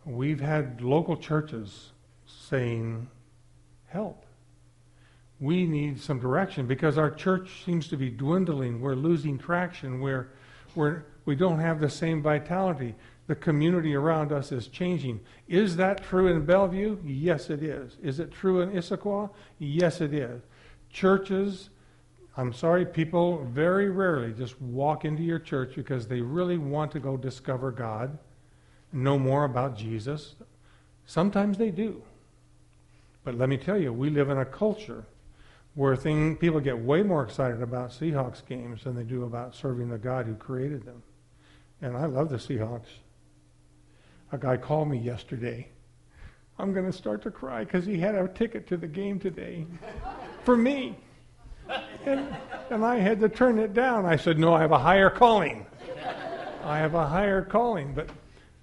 We've 0.07 0.41
had 0.41 0.81
local 0.81 1.17
churches 1.17 1.91
saying, 2.27 3.09
help. 3.95 4.27
We 5.41 5.67
need 5.67 5.99
some 6.01 6.21
direction 6.21 6.67
because 6.67 6.99
our 6.99 7.11
church 7.11 7.65
seems 7.65 7.89
to 7.89 7.97
be 7.97 8.11
dwindling. 8.11 8.81
We're 8.81 8.95
losing 8.95 9.39
traction. 9.39 10.01
We're, 10.01 10.29
we're, 10.75 11.05
we 11.25 11.35
don't 11.35 11.61
have 11.61 11.81
the 11.81 11.89
same 11.89 12.23
vitality. 12.23 12.95
The 13.27 13.35
community 13.35 13.95
around 13.95 14.33
us 14.33 14.53
is 14.53 14.69
changing. 14.69 15.21
Is 15.49 15.77
that 15.77 16.05
true 16.05 16.29
in 16.29 16.45
Bellevue? 16.45 16.99
Yes, 17.03 17.49
it 17.49 17.63
is. 17.63 17.97
Is 18.03 18.21
it 18.21 18.31
true 18.31 18.61
in 18.61 18.73
Issaquah? 18.73 19.31
Yes, 19.59 20.03
it 20.03 20.13
is. 20.13 20.43
Churches 20.91 21.71
I'm 22.37 22.53
sorry, 22.53 22.85
people 22.85 23.45
very 23.45 23.91
rarely 23.91 24.33
just 24.33 24.61
walk 24.61 25.05
into 25.05 25.23
your 25.23 25.39
church 25.39 25.77
because 25.77 26.09
they 26.09 26.21
really 26.21 26.59
want 26.59 26.91
to 26.93 27.01
go 27.01 27.17
discover 27.17 27.71
God, 27.71 28.19
know 28.93 29.19
more 29.19 29.45
about 29.45 29.77
Jesus. 29.77 30.35
Sometimes 31.07 31.59
they 31.59 31.71
do. 31.71 32.03
But 33.25 33.37
let 33.37 33.49
me 33.49 33.57
tell 33.57 33.79
you, 33.79 33.93
we 33.93 34.11
live 34.11 34.29
in 34.29 34.39
a 34.39 34.45
culture 34.45 35.05
where 35.75 35.97
thing, 35.97 36.37
people 36.37 36.61
get 36.61 36.79
way 36.79 37.03
more 37.03 37.25
excited 37.25 37.61
about 37.61 37.91
Seahawks 37.91 38.47
games 38.47 38.85
than 38.85 38.95
they 38.95 39.03
do 39.03 39.25
about 39.25 39.55
serving 39.55 39.89
the 39.89 39.99
God 39.99 40.27
who 40.27 40.35
created 40.35 40.85
them. 40.85 41.03
And 41.83 41.97
I 41.97 42.07
love 42.07 42.29
the 42.29 42.37
Seahawks. 42.37 42.87
A 44.31 44.39
guy 44.39 44.57
called 44.57 44.89
me 44.89 44.99
yesterday. 44.99 45.69
I'm 46.59 46.73
going 46.73 46.87
to 46.87 46.97
start 46.97 47.23
to 47.23 47.31
cry 47.31 47.65
because 47.65 47.85
he 47.85 47.99
had 47.99 48.15
a 48.15 48.29
ticket 48.29 48.67
to 48.69 48.77
the 48.77 48.87
game 48.87 49.19
today 49.19 49.67
for 50.45 50.57
me. 50.57 50.97
And, 52.05 52.37
and 52.71 52.85
I 52.85 52.97
had 52.97 53.19
to 53.21 53.29
turn 53.29 53.59
it 53.59 53.75
down. 53.75 54.07
I 54.07 54.17
said, 54.17 54.39
No, 54.39 54.55
I 54.55 54.61
have 54.61 54.73
a 54.73 54.79
higher 54.79 55.11
calling. 55.11 55.67
I 56.63 56.79
have 56.79 56.95
a 56.95 57.07
higher 57.07 57.43
calling. 57.43 57.95
But 57.95 58.11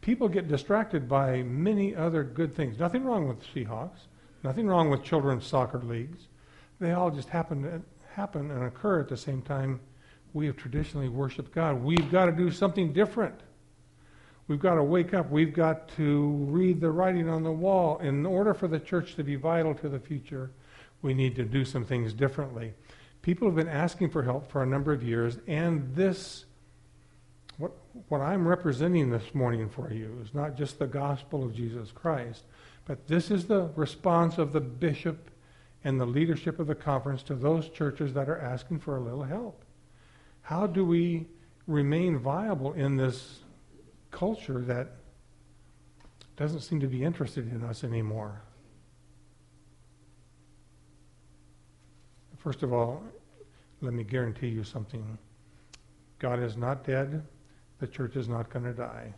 people 0.01 0.29
get 0.29 0.47
distracted 0.47 1.09
by 1.09 1.43
many 1.43 1.95
other 1.95 2.23
good 2.23 2.55
things. 2.55 2.79
Nothing 2.79 3.03
wrong 3.03 3.27
with 3.27 3.37
Seahawks, 3.53 4.07
nothing 4.43 4.67
wrong 4.67 4.89
with 4.89 5.03
children's 5.03 5.45
soccer 5.45 5.79
leagues. 5.79 6.27
They 6.79 6.91
all 6.91 7.11
just 7.11 7.29
happen 7.29 7.63
to 7.63 7.81
happen 8.13 8.51
and 8.51 8.63
occur 8.63 8.99
at 8.99 9.07
the 9.07 9.17
same 9.17 9.41
time 9.41 9.79
we 10.33 10.45
have 10.45 10.57
traditionally 10.57 11.09
worshiped 11.09 11.53
God. 11.53 11.81
We've 11.81 12.11
got 12.11 12.25
to 12.25 12.31
do 12.31 12.51
something 12.51 12.93
different. 12.93 13.35
We've 14.47 14.59
got 14.59 14.75
to 14.75 14.83
wake 14.83 15.13
up. 15.13 15.29
We've 15.29 15.53
got 15.53 15.87
to 15.95 16.29
read 16.49 16.81
the 16.81 16.91
writing 16.91 17.29
on 17.29 17.43
the 17.43 17.51
wall. 17.51 17.99
In 17.99 18.25
order 18.25 18.53
for 18.53 18.67
the 18.67 18.79
church 18.79 19.15
to 19.15 19.23
be 19.23 19.35
vital 19.35 19.73
to 19.75 19.89
the 19.89 19.99
future, 19.99 20.51
we 21.01 21.13
need 21.13 21.35
to 21.35 21.43
do 21.43 21.65
some 21.65 21.85
things 21.85 22.13
differently. 22.13 22.73
People 23.21 23.47
have 23.47 23.55
been 23.55 23.67
asking 23.67 24.09
for 24.09 24.23
help 24.23 24.51
for 24.51 24.63
a 24.63 24.65
number 24.65 24.91
of 24.91 25.03
years, 25.03 25.37
and 25.47 25.95
this, 25.95 26.45
what, 27.57 27.71
what 28.09 28.19
I'm 28.19 28.47
representing 28.47 29.11
this 29.11 29.35
morning 29.35 29.69
for 29.69 29.93
you, 29.93 30.19
is 30.23 30.33
not 30.33 30.57
just 30.57 30.79
the 30.79 30.87
gospel 30.87 31.43
of 31.43 31.53
Jesus 31.53 31.91
Christ, 31.91 32.43
but 32.85 33.07
this 33.07 33.31
is 33.31 33.45
the 33.45 33.71
response 33.75 34.37
of 34.37 34.53
the 34.53 34.61
bishop 34.61 35.29
and 35.83 35.99
the 35.99 36.05
leadership 36.05 36.59
of 36.59 36.67
the 36.67 36.75
conference 36.75 37.23
to 37.23 37.35
those 37.35 37.69
churches 37.69 38.13
that 38.13 38.29
are 38.29 38.39
asking 38.39 38.79
for 38.79 38.97
a 38.97 38.99
little 38.99 39.23
help. 39.23 39.63
How 40.41 40.67
do 40.67 40.85
we 40.85 41.27
remain 41.67 42.19
viable 42.19 42.73
in 42.73 42.97
this 42.97 43.39
culture 44.11 44.61
that 44.61 44.91
doesn't 46.35 46.61
seem 46.61 46.79
to 46.79 46.87
be 46.87 47.03
interested 47.03 47.51
in 47.51 47.63
us 47.63 47.83
anymore? 47.83 48.41
First 52.37 52.63
of 52.63 52.73
all, 52.73 53.03
let 53.81 53.93
me 53.93 54.03
guarantee 54.03 54.47
you 54.47 54.63
something. 54.63 55.17
God 56.19 56.39
is 56.39 56.57
not 56.57 56.83
dead. 56.83 57.23
The 57.79 57.87
church 57.87 58.15
is 58.15 58.27
not 58.27 58.49
going 58.49 58.65
to 58.65 58.73
die. 58.73 59.13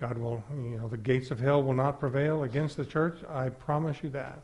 God 0.00 0.16
will, 0.16 0.42
you 0.50 0.78
know, 0.78 0.88
the 0.88 0.96
gates 0.96 1.30
of 1.30 1.38
hell 1.38 1.62
will 1.62 1.74
not 1.74 2.00
prevail 2.00 2.44
against 2.44 2.76
the 2.78 2.86
church. 2.86 3.18
I 3.28 3.50
promise 3.50 3.98
you 4.02 4.08
that. 4.10 4.40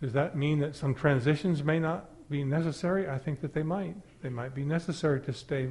Does 0.00 0.12
that 0.14 0.36
mean 0.36 0.58
that 0.60 0.74
some 0.74 0.94
transitions 0.94 1.62
may 1.62 1.78
not 1.78 2.08
be 2.30 2.44
necessary? 2.44 3.08
I 3.08 3.18
think 3.18 3.42
that 3.42 3.52
they 3.52 3.62
might. 3.62 3.94
They 4.22 4.30
might 4.30 4.54
be 4.54 4.64
necessary 4.64 5.20
to 5.22 5.32
stay 5.34 5.68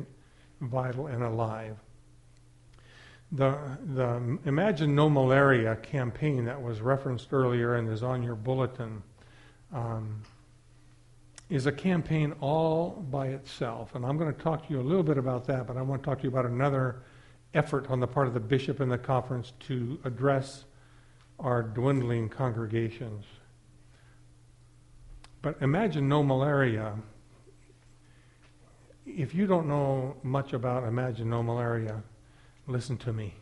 vital 0.61 1.07
and 1.07 1.23
alive. 1.23 1.77
The, 3.31 3.57
the 3.95 4.37
Imagine 4.45 4.93
No 4.93 5.09
Malaria 5.09 5.75
campaign 5.77 6.45
that 6.45 6.61
was 6.61 6.81
referenced 6.81 7.33
earlier 7.33 7.75
and 7.75 7.89
is 7.89 8.03
on 8.03 8.21
your 8.21 8.35
bulletin 8.35 9.01
um, 9.73 10.21
is 11.49 11.65
a 11.65 11.71
campaign 11.71 12.33
all 12.41 12.91
by 13.09 13.29
itself. 13.29 13.95
And 13.95 14.05
I'm 14.05 14.19
going 14.19 14.31
to 14.31 14.39
talk 14.39 14.67
to 14.67 14.73
you 14.73 14.79
a 14.79 14.83
little 14.83 15.03
bit 15.03 15.17
about 15.17 15.47
that, 15.47 15.65
but 15.65 15.77
I 15.77 15.81
want 15.81 16.03
to 16.03 16.05
talk 16.07 16.19
to 16.19 16.23
you 16.23 16.29
about 16.29 16.45
another 16.45 16.97
effort 17.53 17.89
on 17.89 17.99
the 17.99 18.07
part 18.07 18.27
of 18.27 18.33
the 18.33 18.39
bishop 18.39 18.79
and 18.79 18.91
the 18.91 18.97
conference 18.97 19.53
to 19.67 19.99
address 20.03 20.65
our 21.39 21.61
dwindling 21.63 22.29
congregations. 22.29 23.25
But 25.41 25.61
imagine 25.61 26.07
no 26.07 26.23
malaria. 26.23 26.95
If 29.05 29.35
you 29.35 29.45
don't 29.45 29.67
know 29.67 30.15
much 30.23 30.53
about 30.53 30.85
Imagine 30.85 31.29
No 31.29 31.43
Malaria, 31.43 32.01
listen 32.67 32.97
to 32.99 33.11
me. 33.11 33.33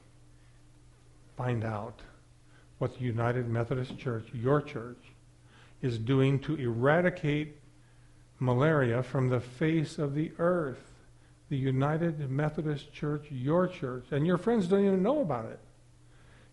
Find 1.37 1.63
out 1.63 2.01
what 2.79 2.97
the 2.97 3.05
United 3.05 3.47
Methodist 3.47 3.97
Church, 3.97 4.27
your 4.33 4.61
church, 4.61 4.97
is 5.81 5.99
doing 5.99 6.39
to 6.39 6.55
eradicate 6.55 7.57
malaria 8.39 9.03
from 9.03 9.29
the 9.29 9.39
face 9.39 9.99
of 9.99 10.15
the 10.15 10.31
earth. 10.39 10.90
The 11.51 11.57
United 11.57 12.29
Methodist 12.29 12.93
Church, 12.93 13.27
your 13.29 13.67
church, 13.67 14.05
and 14.11 14.25
your 14.25 14.37
friends 14.37 14.67
don't 14.67 14.85
even 14.85 15.03
know 15.03 15.19
about 15.19 15.47
it. 15.47 15.59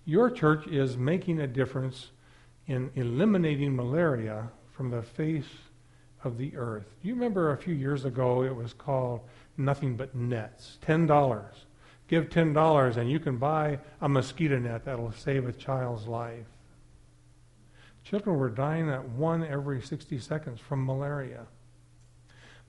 Your 0.05 0.29
church 0.29 0.67
is 0.67 0.97
making 0.97 1.39
a 1.39 1.47
difference 1.47 2.09
in 2.67 2.91
eliminating 2.97 3.77
malaria 3.77 4.51
from 4.73 4.91
the 4.91 5.03
face 5.03 5.47
of 6.25 6.37
the 6.37 6.57
earth. 6.57 6.87
Do 7.01 7.07
you 7.07 7.15
remember 7.15 7.53
a 7.53 7.57
few 7.57 7.75
years 7.75 8.05
ago 8.05 8.43
it 8.43 8.57
was 8.57 8.73
called 8.73 9.21
Nothing 9.57 9.97
But 9.97 10.17
Nets? 10.17 10.79
$10. 10.85 11.45
Give 12.09 12.29
$10 12.29 12.97
and 12.97 13.09
you 13.09 13.21
can 13.21 13.37
buy 13.37 13.79
a 14.01 14.09
mosquito 14.09 14.59
net 14.59 14.85
that'll 14.85 15.13
save 15.13 15.47
a 15.47 15.53
child's 15.53 16.09
life. 16.09 16.47
Children 18.03 18.37
were 18.37 18.51
dying 18.51 18.91
at 18.91 19.09
one 19.11 19.45
every 19.45 19.81
60 19.81 20.19
seconds 20.19 20.59
from 20.59 20.85
malaria. 20.85 21.47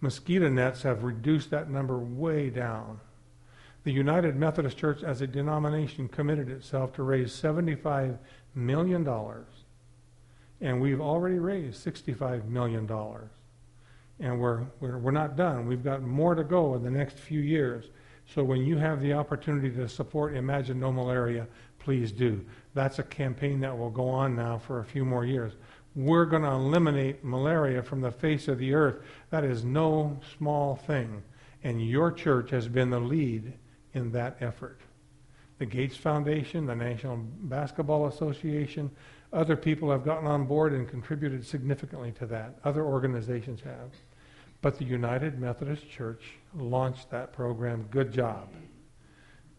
Mosquito 0.01 0.49
nets 0.49 0.83
have 0.83 1.03
reduced 1.03 1.49
that 1.49 1.69
number 1.69 1.97
way 1.97 2.49
down. 2.49 2.99
The 3.83 3.91
United 3.91 4.35
Methodist 4.35 4.77
Church, 4.77 5.03
as 5.03 5.21
a 5.21 5.27
denomination, 5.27 6.07
committed 6.07 6.49
itself 6.49 6.93
to 6.93 7.03
raise 7.03 7.31
$75 7.31 8.17
million, 8.55 9.07
and 10.61 10.81
we've 10.81 11.01
already 11.01 11.39
raised 11.39 11.85
$65 11.85 12.45
million. 12.47 12.89
And 14.21 14.39
we're, 14.39 14.65
we're, 14.81 14.97
we're 14.97 15.11
not 15.11 15.37
done. 15.37 15.65
We've 15.65 15.83
got 15.83 16.01
more 16.01 16.35
to 16.35 16.43
go 16.43 16.75
in 16.75 16.83
the 16.83 16.91
next 16.91 17.17
few 17.17 17.39
years. 17.39 17.85
So 18.33 18.43
when 18.43 18.63
you 18.65 18.77
have 18.77 19.01
the 19.01 19.13
opportunity 19.13 19.71
to 19.71 19.87
support 19.87 20.35
Imagine 20.35 20.79
No 20.79 20.91
Malaria, 20.91 21.47
please 21.79 22.11
do. 22.11 22.45
That's 22.73 22.99
a 22.99 23.03
campaign 23.03 23.61
that 23.61 23.75
will 23.75 23.89
go 23.89 24.07
on 24.09 24.35
now 24.35 24.57
for 24.57 24.79
a 24.79 24.85
few 24.85 25.05
more 25.05 25.25
years. 25.25 25.53
We're 25.95 26.25
going 26.25 26.43
to 26.43 26.51
eliminate 26.51 27.23
malaria 27.23 27.83
from 27.83 28.01
the 28.01 28.11
face 28.11 28.47
of 28.47 28.57
the 28.57 28.73
earth. 28.73 29.03
That 29.31 29.43
is 29.43 29.63
no 29.63 30.19
small 30.37 30.75
thing. 30.75 31.23
And 31.63 31.85
your 31.85 32.11
church 32.11 32.51
has 32.51 32.67
been 32.67 32.89
the 32.89 32.99
lead 32.99 33.53
in 33.93 34.11
that 34.11 34.37
effort. 34.39 34.79
The 35.57 35.65
Gates 35.65 35.97
Foundation, 35.97 36.67
the 36.67 36.75
National 36.75 37.17
Basketball 37.17 38.07
Association, 38.07 38.91
other 39.33 39.57
people 39.57 39.91
have 39.91 40.05
gotten 40.05 40.27
on 40.27 40.45
board 40.45 40.73
and 40.73 40.87
contributed 40.87 41.45
significantly 41.45 42.11
to 42.13 42.25
that. 42.27 42.59
Other 42.63 42.83
organizations 42.83 43.61
have. 43.61 43.91
But 44.61 44.77
the 44.77 44.85
United 44.85 45.39
Methodist 45.39 45.89
Church 45.89 46.23
launched 46.55 47.09
that 47.11 47.33
program. 47.33 47.87
Good 47.91 48.11
job. 48.11 48.49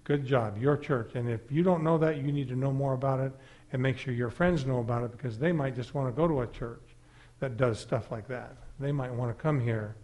Good 0.04 0.24
job, 0.26 0.58
your 0.58 0.76
church. 0.76 1.12
And 1.14 1.28
if 1.28 1.52
you 1.52 1.62
don't 1.62 1.84
know 1.84 1.98
that, 1.98 2.16
you 2.16 2.32
need 2.32 2.48
to 2.48 2.56
know 2.56 2.72
more 2.72 2.94
about 2.94 3.20
it 3.20 3.32
and 3.72 3.80
make 3.80 3.98
sure 3.98 4.12
your 4.12 4.30
friends 4.30 4.66
know 4.66 4.80
about 4.80 5.04
it 5.04 5.12
because 5.12 5.38
they 5.38 5.52
might 5.52 5.76
just 5.76 5.94
want 5.94 6.08
to 6.08 6.12
go 6.12 6.26
to 6.26 6.40
a 6.40 6.46
church 6.46 6.82
that 7.38 7.56
does 7.56 7.78
stuff 7.78 8.10
like 8.10 8.28
that. 8.28 8.56
They 8.78 8.92
might 8.92 9.12
want 9.12 9.36
to 9.36 9.42
come 9.42 9.60
here 9.60 9.96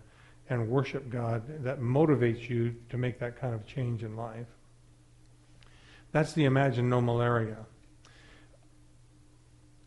and 0.49 0.69
worship 0.69 1.09
God 1.09 1.65
that 1.65 1.81
motivates 1.81 2.49
you 2.49 2.75
to 2.91 2.97
make 2.97 3.19
that 3.19 3.41
kind 3.41 3.55
of 3.55 3.67
change 3.67 4.03
in 4.03 4.17
life. 4.17 4.47
That's 6.13 6.33
the 6.33 6.45
Imagine 6.45 6.89
No 6.89 7.01
Malaria. 7.01 7.59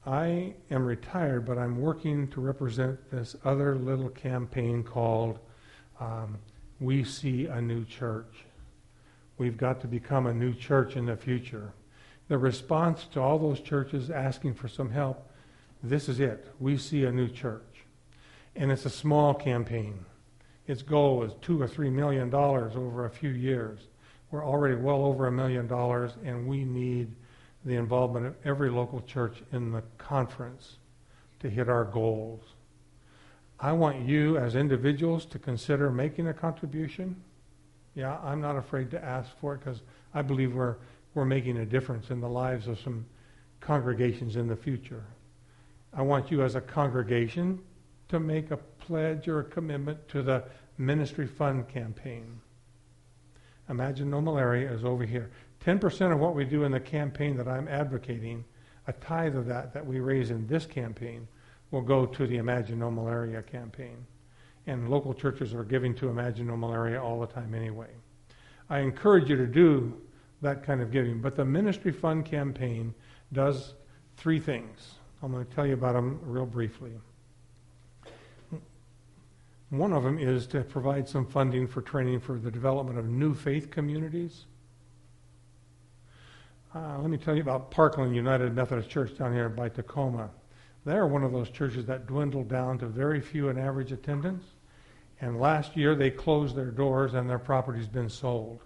I 0.06 0.56
am 0.72 0.86
retired, 0.86 1.46
but 1.46 1.58
I'm 1.58 1.80
working 1.80 2.28
to 2.30 2.42
represent 2.42 3.12
this 3.12 3.36
other 3.44 3.76
little 3.76 4.10
campaign 4.10 4.84
called 4.84 5.40
um, 6.00 6.38
We 6.80 7.04
See 7.04 7.46
a 7.46 7.62
New 7.62 7.86
Church. 7.86 8.46
We've 9.38 9.58
got 9.58 9.82
to 9.82 9.88
become 9.88 10.28
a 10.28 10.34
new 10.34 10.54
church 10.54 10.96
in 10.96 11.06
the 11.06 11.16
future. 11.16 11.74
The 12.30 12.38
response 12.38 13.06
to 13.12 13.22
all 13.22 13.38
those 13.38 13.60
churches 13.60 14.10
asking 14.10 14.54
for 14.54 14.70
some 14.70 14.92
help, 14.92 15.30
this 15.84 16.08
is 16.08 16.20
it. 16.20 16.48
We 16.60 16.78
see 16.78 17.04
a 17.04 17.12
new 17.12 17.28
church. 17.28 17.84
And 18.56 18.72
it's 18.72 18.86
a 18.86 18.90
small 18.90 19.34
campaign. 19.34 20.06
Its 20.68 20.84
goal 20.84 21.24
is 21.24 21.34
two 21.42 21.62
or 21.62 21.68
three 21.68 21.90
million 21.90 22.30
dollars 22.30 22.76
over 22.76 23.06
a 23.06 23.10
few 23.10 23.32
years. 23.32 23.80
We're 24.32 24.46
already 24.46 24.76
well 24.76 25.04
over 25.04 25.26
a 25.28 25.32
million 25.32 25.68
dollars, 25.68 26.12
and 26.24 26.48
we 26.48 26.64
need 26.64 27.16
the 27.66 27.76
involvement 27.76 28.28
of 28.28 28.36
every 28.46 28.70
local 28.70 29.02
church 29.02 29.42
in 29.52 29.72
the 29.72 29.82
conference 29.98 30.78
to 31.40 31.50
hit 31.50 31.68
our 31.68 31.86
goals. 31.86 32.44
I 33.60 33.72
want 33.72 34.08
you 34.08 34.38
as 34.38 34.56
individuals 34.56 35.26
to 35.28 35.40
consider 35.40 35.90
making 35.90 36.28
a 36.28 36.34
contribution. 36.34 37.16
Yeah, 37.96 38.18
I'm 38.24 38.40
not 38.40 38.56
afraid 38.56 38.92
to 38.92 39.04
ask 39.04 39.30
for 39.40 39.56
it 39.56 39.60
because 39.60 39.82
I 40.14 40.22
believe 40.22 40.54
we're, 40.54 40.76
we're 41.14 41.26
making 41.26 41.58
a 41.58 41.66
difference 41.66 42.10
in 42.10 42.20
the 42.20 42.30
lives 42.30 42.68
of 42.68 42.80
some 42.80 43.06
congregations 43.60 44.36
in 44.36 44.48
the 44.48 44.56
future. 44.56 45.04
I 45.94 46.02
want 46.02 46.32
you 46.32 46.44
as 46.44 46.56
a 46.56 46.62
congregation 46.62 47.60
to 48.10 48.20
make 48.20 48.52
a 48.52 48.58
pledge 48.58 49.28
or 49.28 49.40
a 49.40 49.44
commitment 49.44 50.08
to 50.10 50.22
the 50.22 50.44
Ministry 50.78 51.28
Fund 51.28 51.68
campaign. 51.68 52.40
Imagine 53.70 54.10
no 54.10 54.22
malaria 54.22 54.72
is 54.72 54.84
over 54.84 55.06
here. 55.06 55.30
10% 55.66 56.12
of 56.12 56.20
what 56.20 56.36
we 56.36 56.46
do 56.46 56.64
in 56.64 56.72
the 56.72 56.80
campaign 56.80 57.36
that 57.38 57.48
I'm 57.48 57.68
advocating, 57.68 58.46
a 58.88 58.94
tithe 58.94 59.36
of 59.36 59.46
that 59.48 59.74
that 59.74 59.86
we 59.86 60.00
raise 60.00 60.32
in 60.32 60.48
this 60.48 60.66
campaign, 60.66 61.28
will 61.72 61.82
go 61.82 62.06
to 62.06 62.26
the 62.26 62.38
Imagine 62.38 62.80
No 62.80 62.90
Malaria 62.90 63.44
campaign. 63.44 64.06
And 64.66 64.90
local 64.90 65.14
churches 65.14 65.54
are 65.54 65.64
giving 65.64 65.94
to 65.96 66.10
Imagine 66.10 66.48
No 66.48 66.58
Malaria 66.58 67.02
all 67.02 67.20
the 67.20 67.28
time 67.28 67.54
anyway. 67.54 67.90
I 68.70 68.80
encourage 68.80 69.30
you 69.30 69.36
to 69.36 69.48
do 69.48 70.02
that 70.42 70.64
kind 70.64 70.82
of 70.82 70.92
giving. 70.92 71.22
But 71.22 71.36
the 71.36 71.46
Ministry 71.46 71.92
Fund 71.92 72.26
campaign 72.26 72.94
does 73.34 73.74
three 74.18 74.40
things. 74.40 74.96
I'm 75.22 75.32
going 75.32 75.46
to 75.46 75.54
tell 75.54 75.66
you 75.66 75.74
about 75.74 75.94
them 75.94 76.20
real 76.24 76.46
briefly. 76.46 76.92
One 79.70 79.94
of 79.94 80.04
them 80.04 80.18
is 80.18 80.48
to 80.48 80.62
provide 80.62 81.08
some 81.08 81.28
funding 81.28 81.68
for 81.68 81.82
training 81.82 82.22
for 82.22 82.40
the 82.40 82.50
development 82.50 82.98
of 82.98 83.06
new 83.06 83.36
faith 83.36 83.70
communities. 83.70 84.46
Uh, 86.74 86.98
let 87.00 87.10
me 87.10 87.18
tell 87.18 87.36
you 87.36 87.42
about 87.42 87.70
Parkland 87.70 88.16
United 88.16 88.56
Methodist 88.56 88.90
Church 88.90 89.18
down 89.18 89.34
here 89.34 89.50
by 89.50 89.70
Tacoma. 89.70 90.30
They're 90.86 91.08
one 91.08 91.24
of 91.24 91.32
those 91.32 91.50
churches 91.50 91.86
that 91.86 92.08
dwindled 92.08 92.48
down 92.48 92.80
to 92.80 92.88
very 92.88 93.22
few 93.22 93.50
in 93.50 93.58
average 93.58 93.92
attendance. 93.92 94.44
And 95.22 95.40
last 95.40 95.76
year 95.76 95.96
they 95.96 96.10
closed 96.10 96.56
their 96.56 96.72
doors 96.72 97.14
and 97.14 97.30
their 97.30 97.40
property's 97.40 97.88
been 97.88 98.10
sold. 98.10 98.62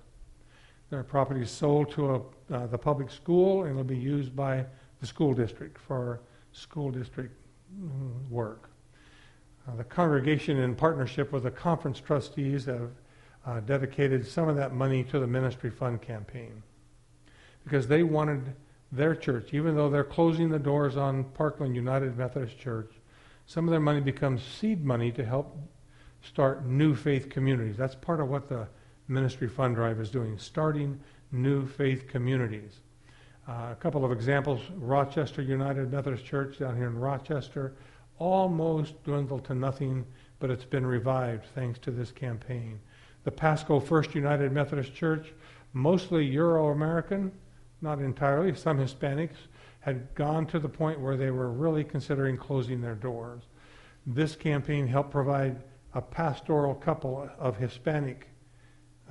Their 0.94 1.02
property 1.02 1.42
is 1.42 1.50
sold 1.50 1.90
to 1.94 2.08
a, 2.52 2.54
uh, 2.54 2.68
the 2.68 2.78
public 2.78 3.10
school 3.10 3.64
and 3.64 3.72
it'll 3.72 3.84
be 3.84 3.98
used 3.98 4.36
by 4.36 4.64
the 5.02 5.08
school 5.08 5.34
district 5.34 5.80
for 5.80 6.22
school 6.52 6.92
district 6.92 7.36
mm, 7.76 8.30
work. 8.30 8.70
Uh, 9.68 9.76
the 9.78 9.84
congregation, 9.84 10.60
in 10.60 10.76
partnership 10.76 11.32
with 11.32 11.42
the 11.42 11.50
conference 11.50 12.00
trustees, 12.00 12.66
have 12.66 12.92
uh, 13.44 13.60
dedicated 13.62 14.24
some 14.24 14.48
of 14.48 14.56
that 14.56 14.76
money 14.76 15.04
to 15.06 15.18
the 15.18 15.26
ministry 15.26 15.72
fund 15.72 16.00
campaign 16.00 16.62
because 17.64 17.88
they 17.88 18.04
wanted 18.04 18.54
their 18.92 19.16
church, 19.16 19.52
even 19.52 19.76
though 19.76 19.90
they're 19.90 20.04
closing 20.04 20.48
the 20.48 20.60
doors 20.60 20.96
on 20.96 21.24
Parkland 21.24 21.76
United 21.76 22.16
Methodist 22.16 22.60
Church, 22.60 22.92
some 23.48 23.68
of 23.68 23.72
their 23.72 23.80
money 23.80 24.00
becomes 24.00 24.44
seed 24.44 24.86
money 24.86 25.12
to 25.12 25.26
help 25.26 25.58
start 26.22 26.68
new 26.68 26.94
faith 26.94 27.32
communities. 27.32 27.78
That's 27.78 27.96
part 27.96 28.20
of 28.20 28.30
what 28.30 28.48
the 28.48 28.68
ministry 29.08 29.48
fund 29.48 29.76
drive 29.76 30.00
is 30.00 30.10
doing, 30.10 30.38
starting 30.38 31.00
new 31.32 31.66
faith 31.66 32.08
communities. 32.08 32.80
Uh, 33.48 33.70
a 33.72 33.78
couple 33.80 34.06
of 34.06 34.12
examples 34.12 34.62
Rochester 34.76 35.42
United 35.42 35.92
Methodist 35.92 36.24
Church 36.24 36.60
down 36.60 36.78
here 36.78 36.88
in 36.88 36.98
Rochester 36.98 37.74
almost 38.20 39.04
dwindled 39.04 39.44
to 39.46 39.56
nothing, 39.56 40.06
but 40.40 40.50
it's 40.50 40.64
been 40.66 40.86
revived 40.86 41.46
thanks 41.54 41.80
to 41.80 41.92
this 41.92 42.12
campaign. 42.12 42.80
The 43.24 43.32
Pasco 43.32 43.80
First 43.80 44.16
United 44.16 44.52
Methodist 44.52 44.94
Church, 44.94 45.34
mostly 45.74 46.26
Euro 46.26 46.70
American, 46.70 47.32
not 47.82 48.00
entirely, 48.00 48.56
some 48.56 48.78
Hispanics, 48.78 49.48
had 49.82 50.14
gone 50.16 50.46
to 50.48 50.60
the 50.60 50.70
point 50.70 51.00
where 51.00 51.18
they 51.18 51.32
were 51.32 51.52
really 51.52 51.84
considering 51.84 52.38
closing 52.38 52.80
their 52.80 52.96
doors. 52.96 53.44
This 54.06 54.36
campaign 54.36 54.88
helped 54.88 55.12
provide 55.12 55.62
a 55.94 56.02
pastoral 56.02 56.76
couple 56.76 57.30
of 57.38 57.58
Hispanic 57.58 58.30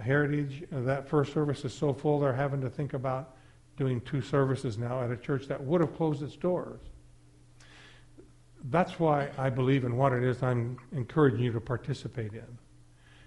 heritage. 0.02 0.64
That 0.70 1.08
first 1.08 1.32
service 1.32 1.64
is 1.64 1.72
so 1.72 1.92
full 1.92 2.20
they're 2.20 2.32
having 2.32 2.60
to 2.60 2.70
think 2.70 2.94
about 2.94 3.36
doing 3.76 4.00
two 4.02 4.20
services 4.20 4.76
now 4.76 5.02
at 5.02 5.10
a 5.10 5.16
church 5.16 5.46
that 5.46 5.62
would 5.62 5.80
have 5.80 5.96
closed 5.96 6.22
its 6.22 6.36
doors. 6.36 6.80
That's 8.64 9.00
why 9.00 9.30
I 9.38 9.50
believe 9.50 9.84
in 9.84 9.96
what 9.96 10.12
it 10.12 10.22
is 10.22 10.42
I'm 10.42 10.78
encouraging 10.92 11.40
you 11.40 11.52
to 11.52 11.60
participate 11.60 12.32
in. 12.32 12.58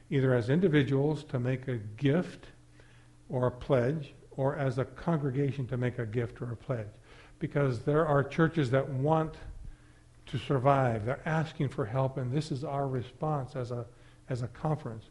Either 0.10 0.34
as 0.34 0.50
individuals 0.50 1.24
to 1.26 1.40
make 1.40 1.68
a 1.68 1.78
gift 1.78 2.48
or 3.28 3.48
a 3.48 3.52
pledge, 3.52 4.14
or 4.38 4.56
as 4.56 4.78
a 4.78 4.86
congregation 4.86 5.66
to 5.68 5.78
make 5.78 5.98
a 6.00 6.06
gift 6.06 6.42
or 6.42 6.52
a 6.52 6.56
pledge. 6.56 6.88
Because 7.40 7.80
there 7.80 8.06
are 8.06 8.24
churches 8.24 8.70
that 8.72 8.88
want 8.88 9.36
to 10.28 10.38
survive. 10.38 11.06
They're 11.06 11.22
asking 11.26 11.70
for 11.70 11.86
help, 11.86 12.18
and 12.18 12.32
this 12.32 12.52
is 12.52 12.64
our 12.64 12.88
response 12.88 13.56
as 13.56 13.72
a, 13.72 13.86
as 14.30 14.42
a 14.42 14.48
conference. 14.48 15.06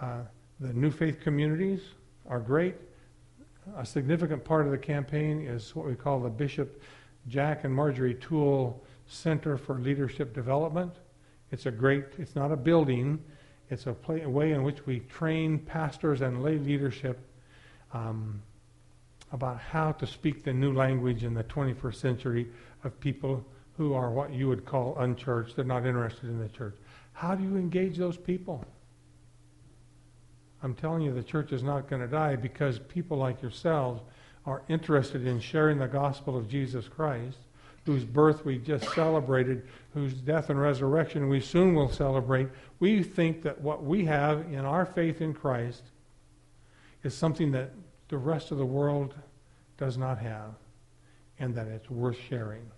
Uh, 0.00 0.22
the 0.60 0.72
New 0.72 0.90
Faith 0.90 1.20
communities 1.20 1.80
are 2.26 2.40
great. 2.40 2.76
A 3.76 3.84
significant 3.84 4.44
part 4.44 4.64
of 4.64 4.72
the 4.72 4.78
campaign 4.78 5.40
is 5.40 5.74
what 5.76 5.86
we 5.86 5.94
call 5.94 6.20
the 6.20 6.30
Bishop 6.30 6.82
Jack 7.28 7.64
and 7.64 7.74
Marjorie 7.74 8.14
Tuell 8.14 8.82
Center 9.06 9.58
for 9.58 9.78
Leadership 9.78 10.34
Development. 10.34 10.92
It's 11.50 11.66
a 11.66 11.70
great, 11.70 12.04
it's 12.18 12.34
not 12.34 12.52
a 12.52 12.56
building, 12.56 13.22
it's 13.68 13.86
a, 13.86 13.92
play, 13.92 14.22
a 14.22 14.28
way 14.28 14.52
in 14.52 14.62
which 14.62 14.86
we 14.86 15.00
train 15.00 15.58
pastors 15.58 16.22
and 16.22 16.42
lay 16.42 16.58
leadership 16.58 17.18
um, 17.92 18.40
about 19.32 19.58
how 19.58 19.92
to 19.92 20.06
speak 20.06 20.42
the 20.42 20.52
new 20.52 20.72
language 20.72 21.22
in 21.22 21.34
the 21.34 21.44
21st 21.44 21.94
century 21.96 22.48
of 22.84 22.98
people 22.98 23.44
who 23.76 23.92
are 23.92 24.10
what 24.10 24.32
you 24.32 24.48
would 24.48 24.64
call 24.64 24.96
unchurched. 24.98 25.56
They're 25.56 25.64
not 25.64 25.84
interested 25.84 26.30
in 26.30 26.38
the 26.38 26.48
church. 26.48 26.76
How 27.12 27.34
do 27.34 27.42
you 27.42 27.56
engage 27.56 27.98
those 27.98 28.16
people? 28.16 28.64
I'm 30.62 30.74
telling 30.74 31.02
you, 31.02 31.12
the 31.12 31.22
church 31.22 31.52
is 31.52 31.62
not 31.62 31.88
going 31.88 32.02
to 32.02 32.08
die 32.08 32.36
because 32.36 32.78
people 32.78 33.18
like 33.18 33.42
yourselves 33.42 34.02
are 34.46 34.62
interested 34.68 35.26
in 35.26 35.40
sharing 35.40 35.78
the 35.78 35.86
gospel 35.86 36.36
of 36.36 36.48
Jesus 36.48 36.88
Christ, 36.88 37.38
whose 37.84 38.04
birth 38.04 38.44
we 38.44 38.58
just 38.58 38.88
celebrated, 38.94 39.66
whose 39.92 40.14
death 40.14 40.50
and 40.50 40.60
resurrection 40.60 41.28
we 41.28 41.40
soon 41.40 41.74
will 41.74 41.90
celebrate. 41.90 42.48
We 42.80 43.02
think 43.02 43.42
that 43.42 43.60
what 43.60 43.84
we 43.84 44.04
have 44.06 44.40
in 44.52 44.64
our 44.64 44.86
faith 44.86 45.20
in 45.20 45.34
Christ 45.34 45.82
is 47.02 47.14
something 47.14 47.52
that 47.52 47.70
the 48.08 48.18
rest 48.18 48.50
of 48.50 48.58
the 48.58 48.66
world 48.66 49.14
does 49.78 49.98
not 49.98 50.18
have, 50.18 50.54
and 51.38 51.54
that 51.54 51.66
it's 51.68 51.90
worth 51.90 52.18
sharing. 52.28 52.70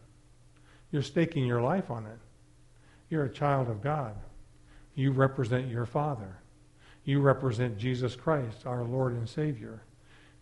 You're 0.91 1.03
staking 1.03 1.47
your 1.47 1.63
life 1.63 1.91
on 1.91 2.07
it. 2.07 2.19
You're 3.09 3.25
a 3.25 3.33
child 3.33 3.69
of 3.69 3.83
God. 3.83 4.15
You 4.95 5.13
represent 5.13 5.69
your 5.69 5.87
Father. 5.87 6.37
You 7.09 7.21
represent 7.21 7.79
Jesus 7.79 8.15
Christ, 8.15 8.67
our 8.67 8.85
Lord 8.85 9.15
and 9.15 9.27
Savior. 9.27 9.81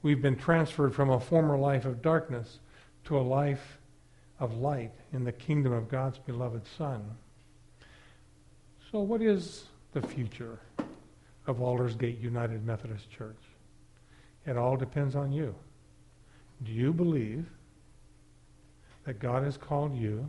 We've 0.02 0.20
been 0.20 0.34
transferred 0.34 0.96
from 0.96 1.10
a 1.10 1.20
former 1.20 1.56
life 1.56 1.84
of 1.84 2.02
darkness 2.02 2.58
to 3.04 3.16
a 3.16 3.20
life 3.20 3.78
of 4.40 4.56
light 4.56 4.90
in 5.12 5.22
the 5.22 5.30
kingdom 5.30 5.72
of 5.72 5.88
God's 5.88 6.18
beloved 6.18 6.66
Son. 6.76 7.08
So, 8.90 8.98
what 8.98 9.22
is 9.22 9.66
the 9.92 10.02
future 10.02 10.58
of 11.46 11.62
Aldersgate 11.62 12.18
United 12.18 12.66
Methodist 12.66 13.12
Church? 13.12 13.44
It 14.44 14.56
all 14.56 14.76
depends 14.76 15.14
on 15.14 15.30
you. 15.30 15.54
Do 16.64 16.72
you 16.72 16.92
believe 16.92 17.46
that 19.04 19.20
God 19.20 19.44
has 19.44 19.56
called 19.56 19.96
you, 19.96 20.28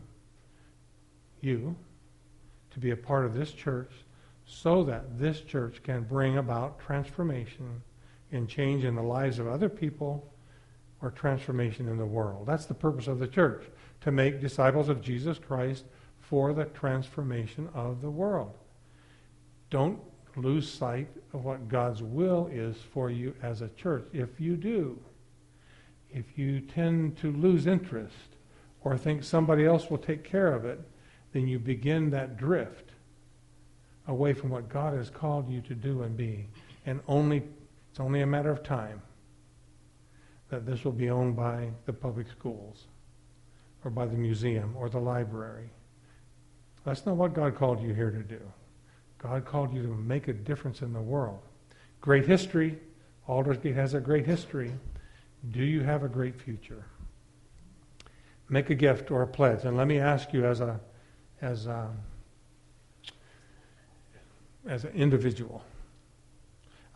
you, 1.41 1.75
to 2.69 2.79
be 2.79 2.91
a 2.91 2.95
part 2.95 3.25
of 3.25 3.33
this 3.33 3.51
church 3.51 3.89
so 4.47 4.81
that 4.85 5.19
this 5.19 5.41
church 5.41 5.83
can 5.83 6.03
bring 6.03 6.37
about 6.37 6.79
transformation 6.79 7.81
and 8.31 8.47
change 8.47 8.85
in 8.85 8.95
the 8.95 9.03
lives 9.03 9.39
of 9.39 9.47
other 9.47 9.69
people 9.69 10.33
or 11.01 11.11
transformation 11.11 11.87
in 11.87 11.97
the 11.97 12.05
world? 12.05 12.47
That's 12.47 12.65
the 12.65 12.73
purpose 12.73 13.07
of 13.07 13.19
the 13.19 13.27
church, 13.27 13.65
to 14.01 14.11
make 14.11 14.39
disciples 14.39 14.87
of 14.87 15.01
Jesus 15.01 15.37
Christ 15.37 15.83
for 16.21 16.53
the 16.53 16.65
transformation 16.65 17.69
of 17.73 18.01
the 18.01 18.09
world. 18.09 18.53
Don't 19.69 19.99
lose 20.37 20.71
sight 20.71 21.09
of 21.33 21.43
what 21.43 21.67
God's 21.67 22.01
will 22.01 22.49
is 22.51 22.77
for 22.93 23.11
you 23.11 23.35
as 23.43 23.61
a 23.61 23.69
church. 23.69 24.07
If 24.13 24.39
you 24.39 24.55
do, 24.55 24.97
if 26.09 26.37
you 26.37 26.61
tend 26.61 27.17
to 27.17 27.31
lose 27.33 27.67
interest 27.67 28.37
or 28.81 28.97
think 28.97 29.23
somebody 29.23 29.65
else 29.65 29.89
will 29.89 29.97
take 29.97 30.23
care 30.23 30.53
of 30.53 30.63
it, 30.63 30.79
then 31.33 31.47
you 31.47 31.59
begin 31.59 32.09
that 32.11 32.37
drift 32.37 32.91
away 34.07 34.33
from 34.33 34.49
what 34.49 34.69
God 34.69 34.93
has 34.93 35.09
called 35.09 35.49
you 35.49 35.61
to 35.61 35.75
do 35.75 36.03
and 36.03 36.15
be. 36.15 36.47
And 36.85 37.01
only 37.07 37.43
it's 37.89 37.99
only 37.99 38.21
a 38.21 38.27
matter 38.27 38.51
of 38.51 38.63
time 38.63 39.01
that 40.49 40.65
this 40.65 40.83
will 40.85 40.91
be 40.91 41.09
owned 41.09 41.35
by 41.35 41.69
the 41.85 41.93
public 41.93 42.29
schools 42.29 42.85
or 43.83 43.91
by 43.91 44.05
the 44.05 44.15
museum 44.15 44.75
or 44.77 44.89
the 44.89 44.99
library. 44.99 45.69
That's 46.85 47.05
not 47.05 47.17
what 47.17 47.33
God 47.33 47.55
called 47.55 47.81
you 47.81 47.93
here 47.93 48.11
to 48.11 48.23
do. 48.23 48.39
God 49.17 49.45
called 49.45 49.73
you 49.73 49.81
to 49.81 49.89
make 49.89 50.27
a 50.27 50.33
difference 50.33 50.81
in 50.81 50.93
the 50.93 51.01
world. 51.01 51.39
Great 52.01 52.25
history. 52.25 52.77
Aldersgate 53.27 53.75
has 53.75 53.93
a 53.93 53.99
great 53.99 54.25
history. 54.25 54.71
Do 55.51 55.63
you 55.63 55.81
have 55.81 56.03
a 56.03 56.07
great 56.07 56.39
future? 56.39 56.85
Make 58.47 58.69
a 58.69 58.75
gift 58.75 59.11
or 59.11 59.23
a 59.23 59.27
pledge. 59.27 59.65
And 59.65 59.75
let 59.75 59.87
me 59.87 59.99
ask 59.99 60.31
you 60.31 60.45
as 60.45 60.61
a 60.61 60.79
as 61.41 61.67
a, 61.67 61.89
as 64.67 64.83
an 64.83 64.91
individual. 64.93 65.63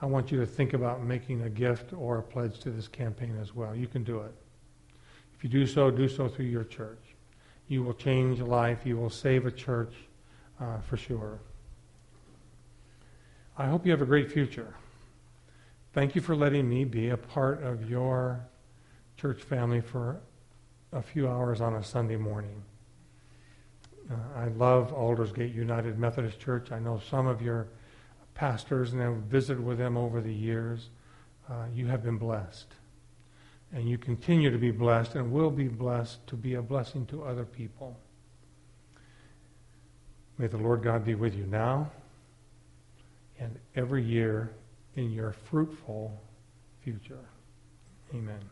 I 0.02 0.06
want 0.06 0.32
you 0.32 0.40
to 0.40 0.46
think 0.46 0.74
about 0.74 1.04
making 1.04 1.44
a 1.44 1.50
gift 1.50 1.94
or 1.94 2.18
a 2.18 2.24
pledge 2.24 2.60
to 2.62 2.72
this 2.72 2.88
campaign 2.88 3.38
as 3.40 3.56
well. 3.56 3.76
You 3.76 3.88
can 3.88 4.04
do 4.04 4.20
it. 4.22 4.34
If 5.36 5.44
you 5.44 5.50
do 5.50 5.66
so, 5.66 5.92
do 5.92 6.10
so 6.10 6.28
through 6.28 6.46
your 6.46 6.64
church. 6.64 7.04
You 7.68 7.84
will 7.84 7.94
change 7.94 8.40
life. 8.40 8.80
You 8.84 8.98
will 8.98 9.10
save 9.10 9.46
a 9.46 9.52
church 9.52 9.94
uh, 10.60 10.80
for 10.82 10.98
sure. 10.98 11.40
I 13.58 13.68
hope 13.68 13.86
you 13.86 13.92
have 13.92 14.02
a 14.02 14.06
great 14.06 14.32
future. 14.32 14.74
Thank 15.94 16.16
you 16.16 16.22
for 16.22 16.36
letting 16.36 16.68
me 16.68 16.84
be 16.84 17.10
a 17.10 17.18
part 17.18 17.64
of 17.64 17.90
your 17.90 18.40
church 19.18 19.42
family 19.42 19.82
for 19.82 20.20
a 20.92 21.02
few 21.02 21.28
hours 21.28 21.62
on 21.62 21.76
a 21.76 21.84
Sunday 21.84 22.18
morning. 22.18 22.64
Uh, 24.10 24.16
I 24.36 24.48
love 24.50 24.94
Aldersgate 24.94 25.54
United 25.54 25.98
Methodist 26.00 26.40
Church. 26.40 26.72
I 26.72 26.80
know 26.80 27.02
some 27.10 27.28
of 27.28 27.42
your 27.42 27.68
pastors 28.34 28.94
and 28.94 29.02
I've 29.02 29.18
visited 29.24 29.64
with 29.64 29.78
them 29.78 29.98
over 29.98 30.22
the 30.22 30.34
years. 30.34 30.90
Uh, 31.50 31.66
you 31.74 31.88
have 31.88 32.04
been 32.04 32.18
blessed. 32.18 32.68
And 33.74 33.90
you 33.90 33.98
continue 33.98 34.52
to 34.52 34.58
be 34.58 34.72
blessed 34.72 35.16
and 35.16 35.32
will 35.32 35.52
be 35.52 35.68
blessed 35.68 36.26
to 36.28 36.36
be 36.36 36.56
a 36.56 36.62
blessing 36.62 37.06
to 37.08 37.24
other 37.24 37.46
people. 37.46 37.98
May 40.38 40.48
the 40.48 40.58
Lord 40.58 40.84
God 40.84 41.06
be 41.06 41.16
with 41.16 41.36
you 41.36 41.46
now 41.46 41.92
and 43.40 43.58
every 43.76 44.04
year 44.04 44.52
in 44.96 45.12
your 45.12 45.34
fruitful 45.34 46.22
future. 46.84 47.26
Amen. 48.14 48.51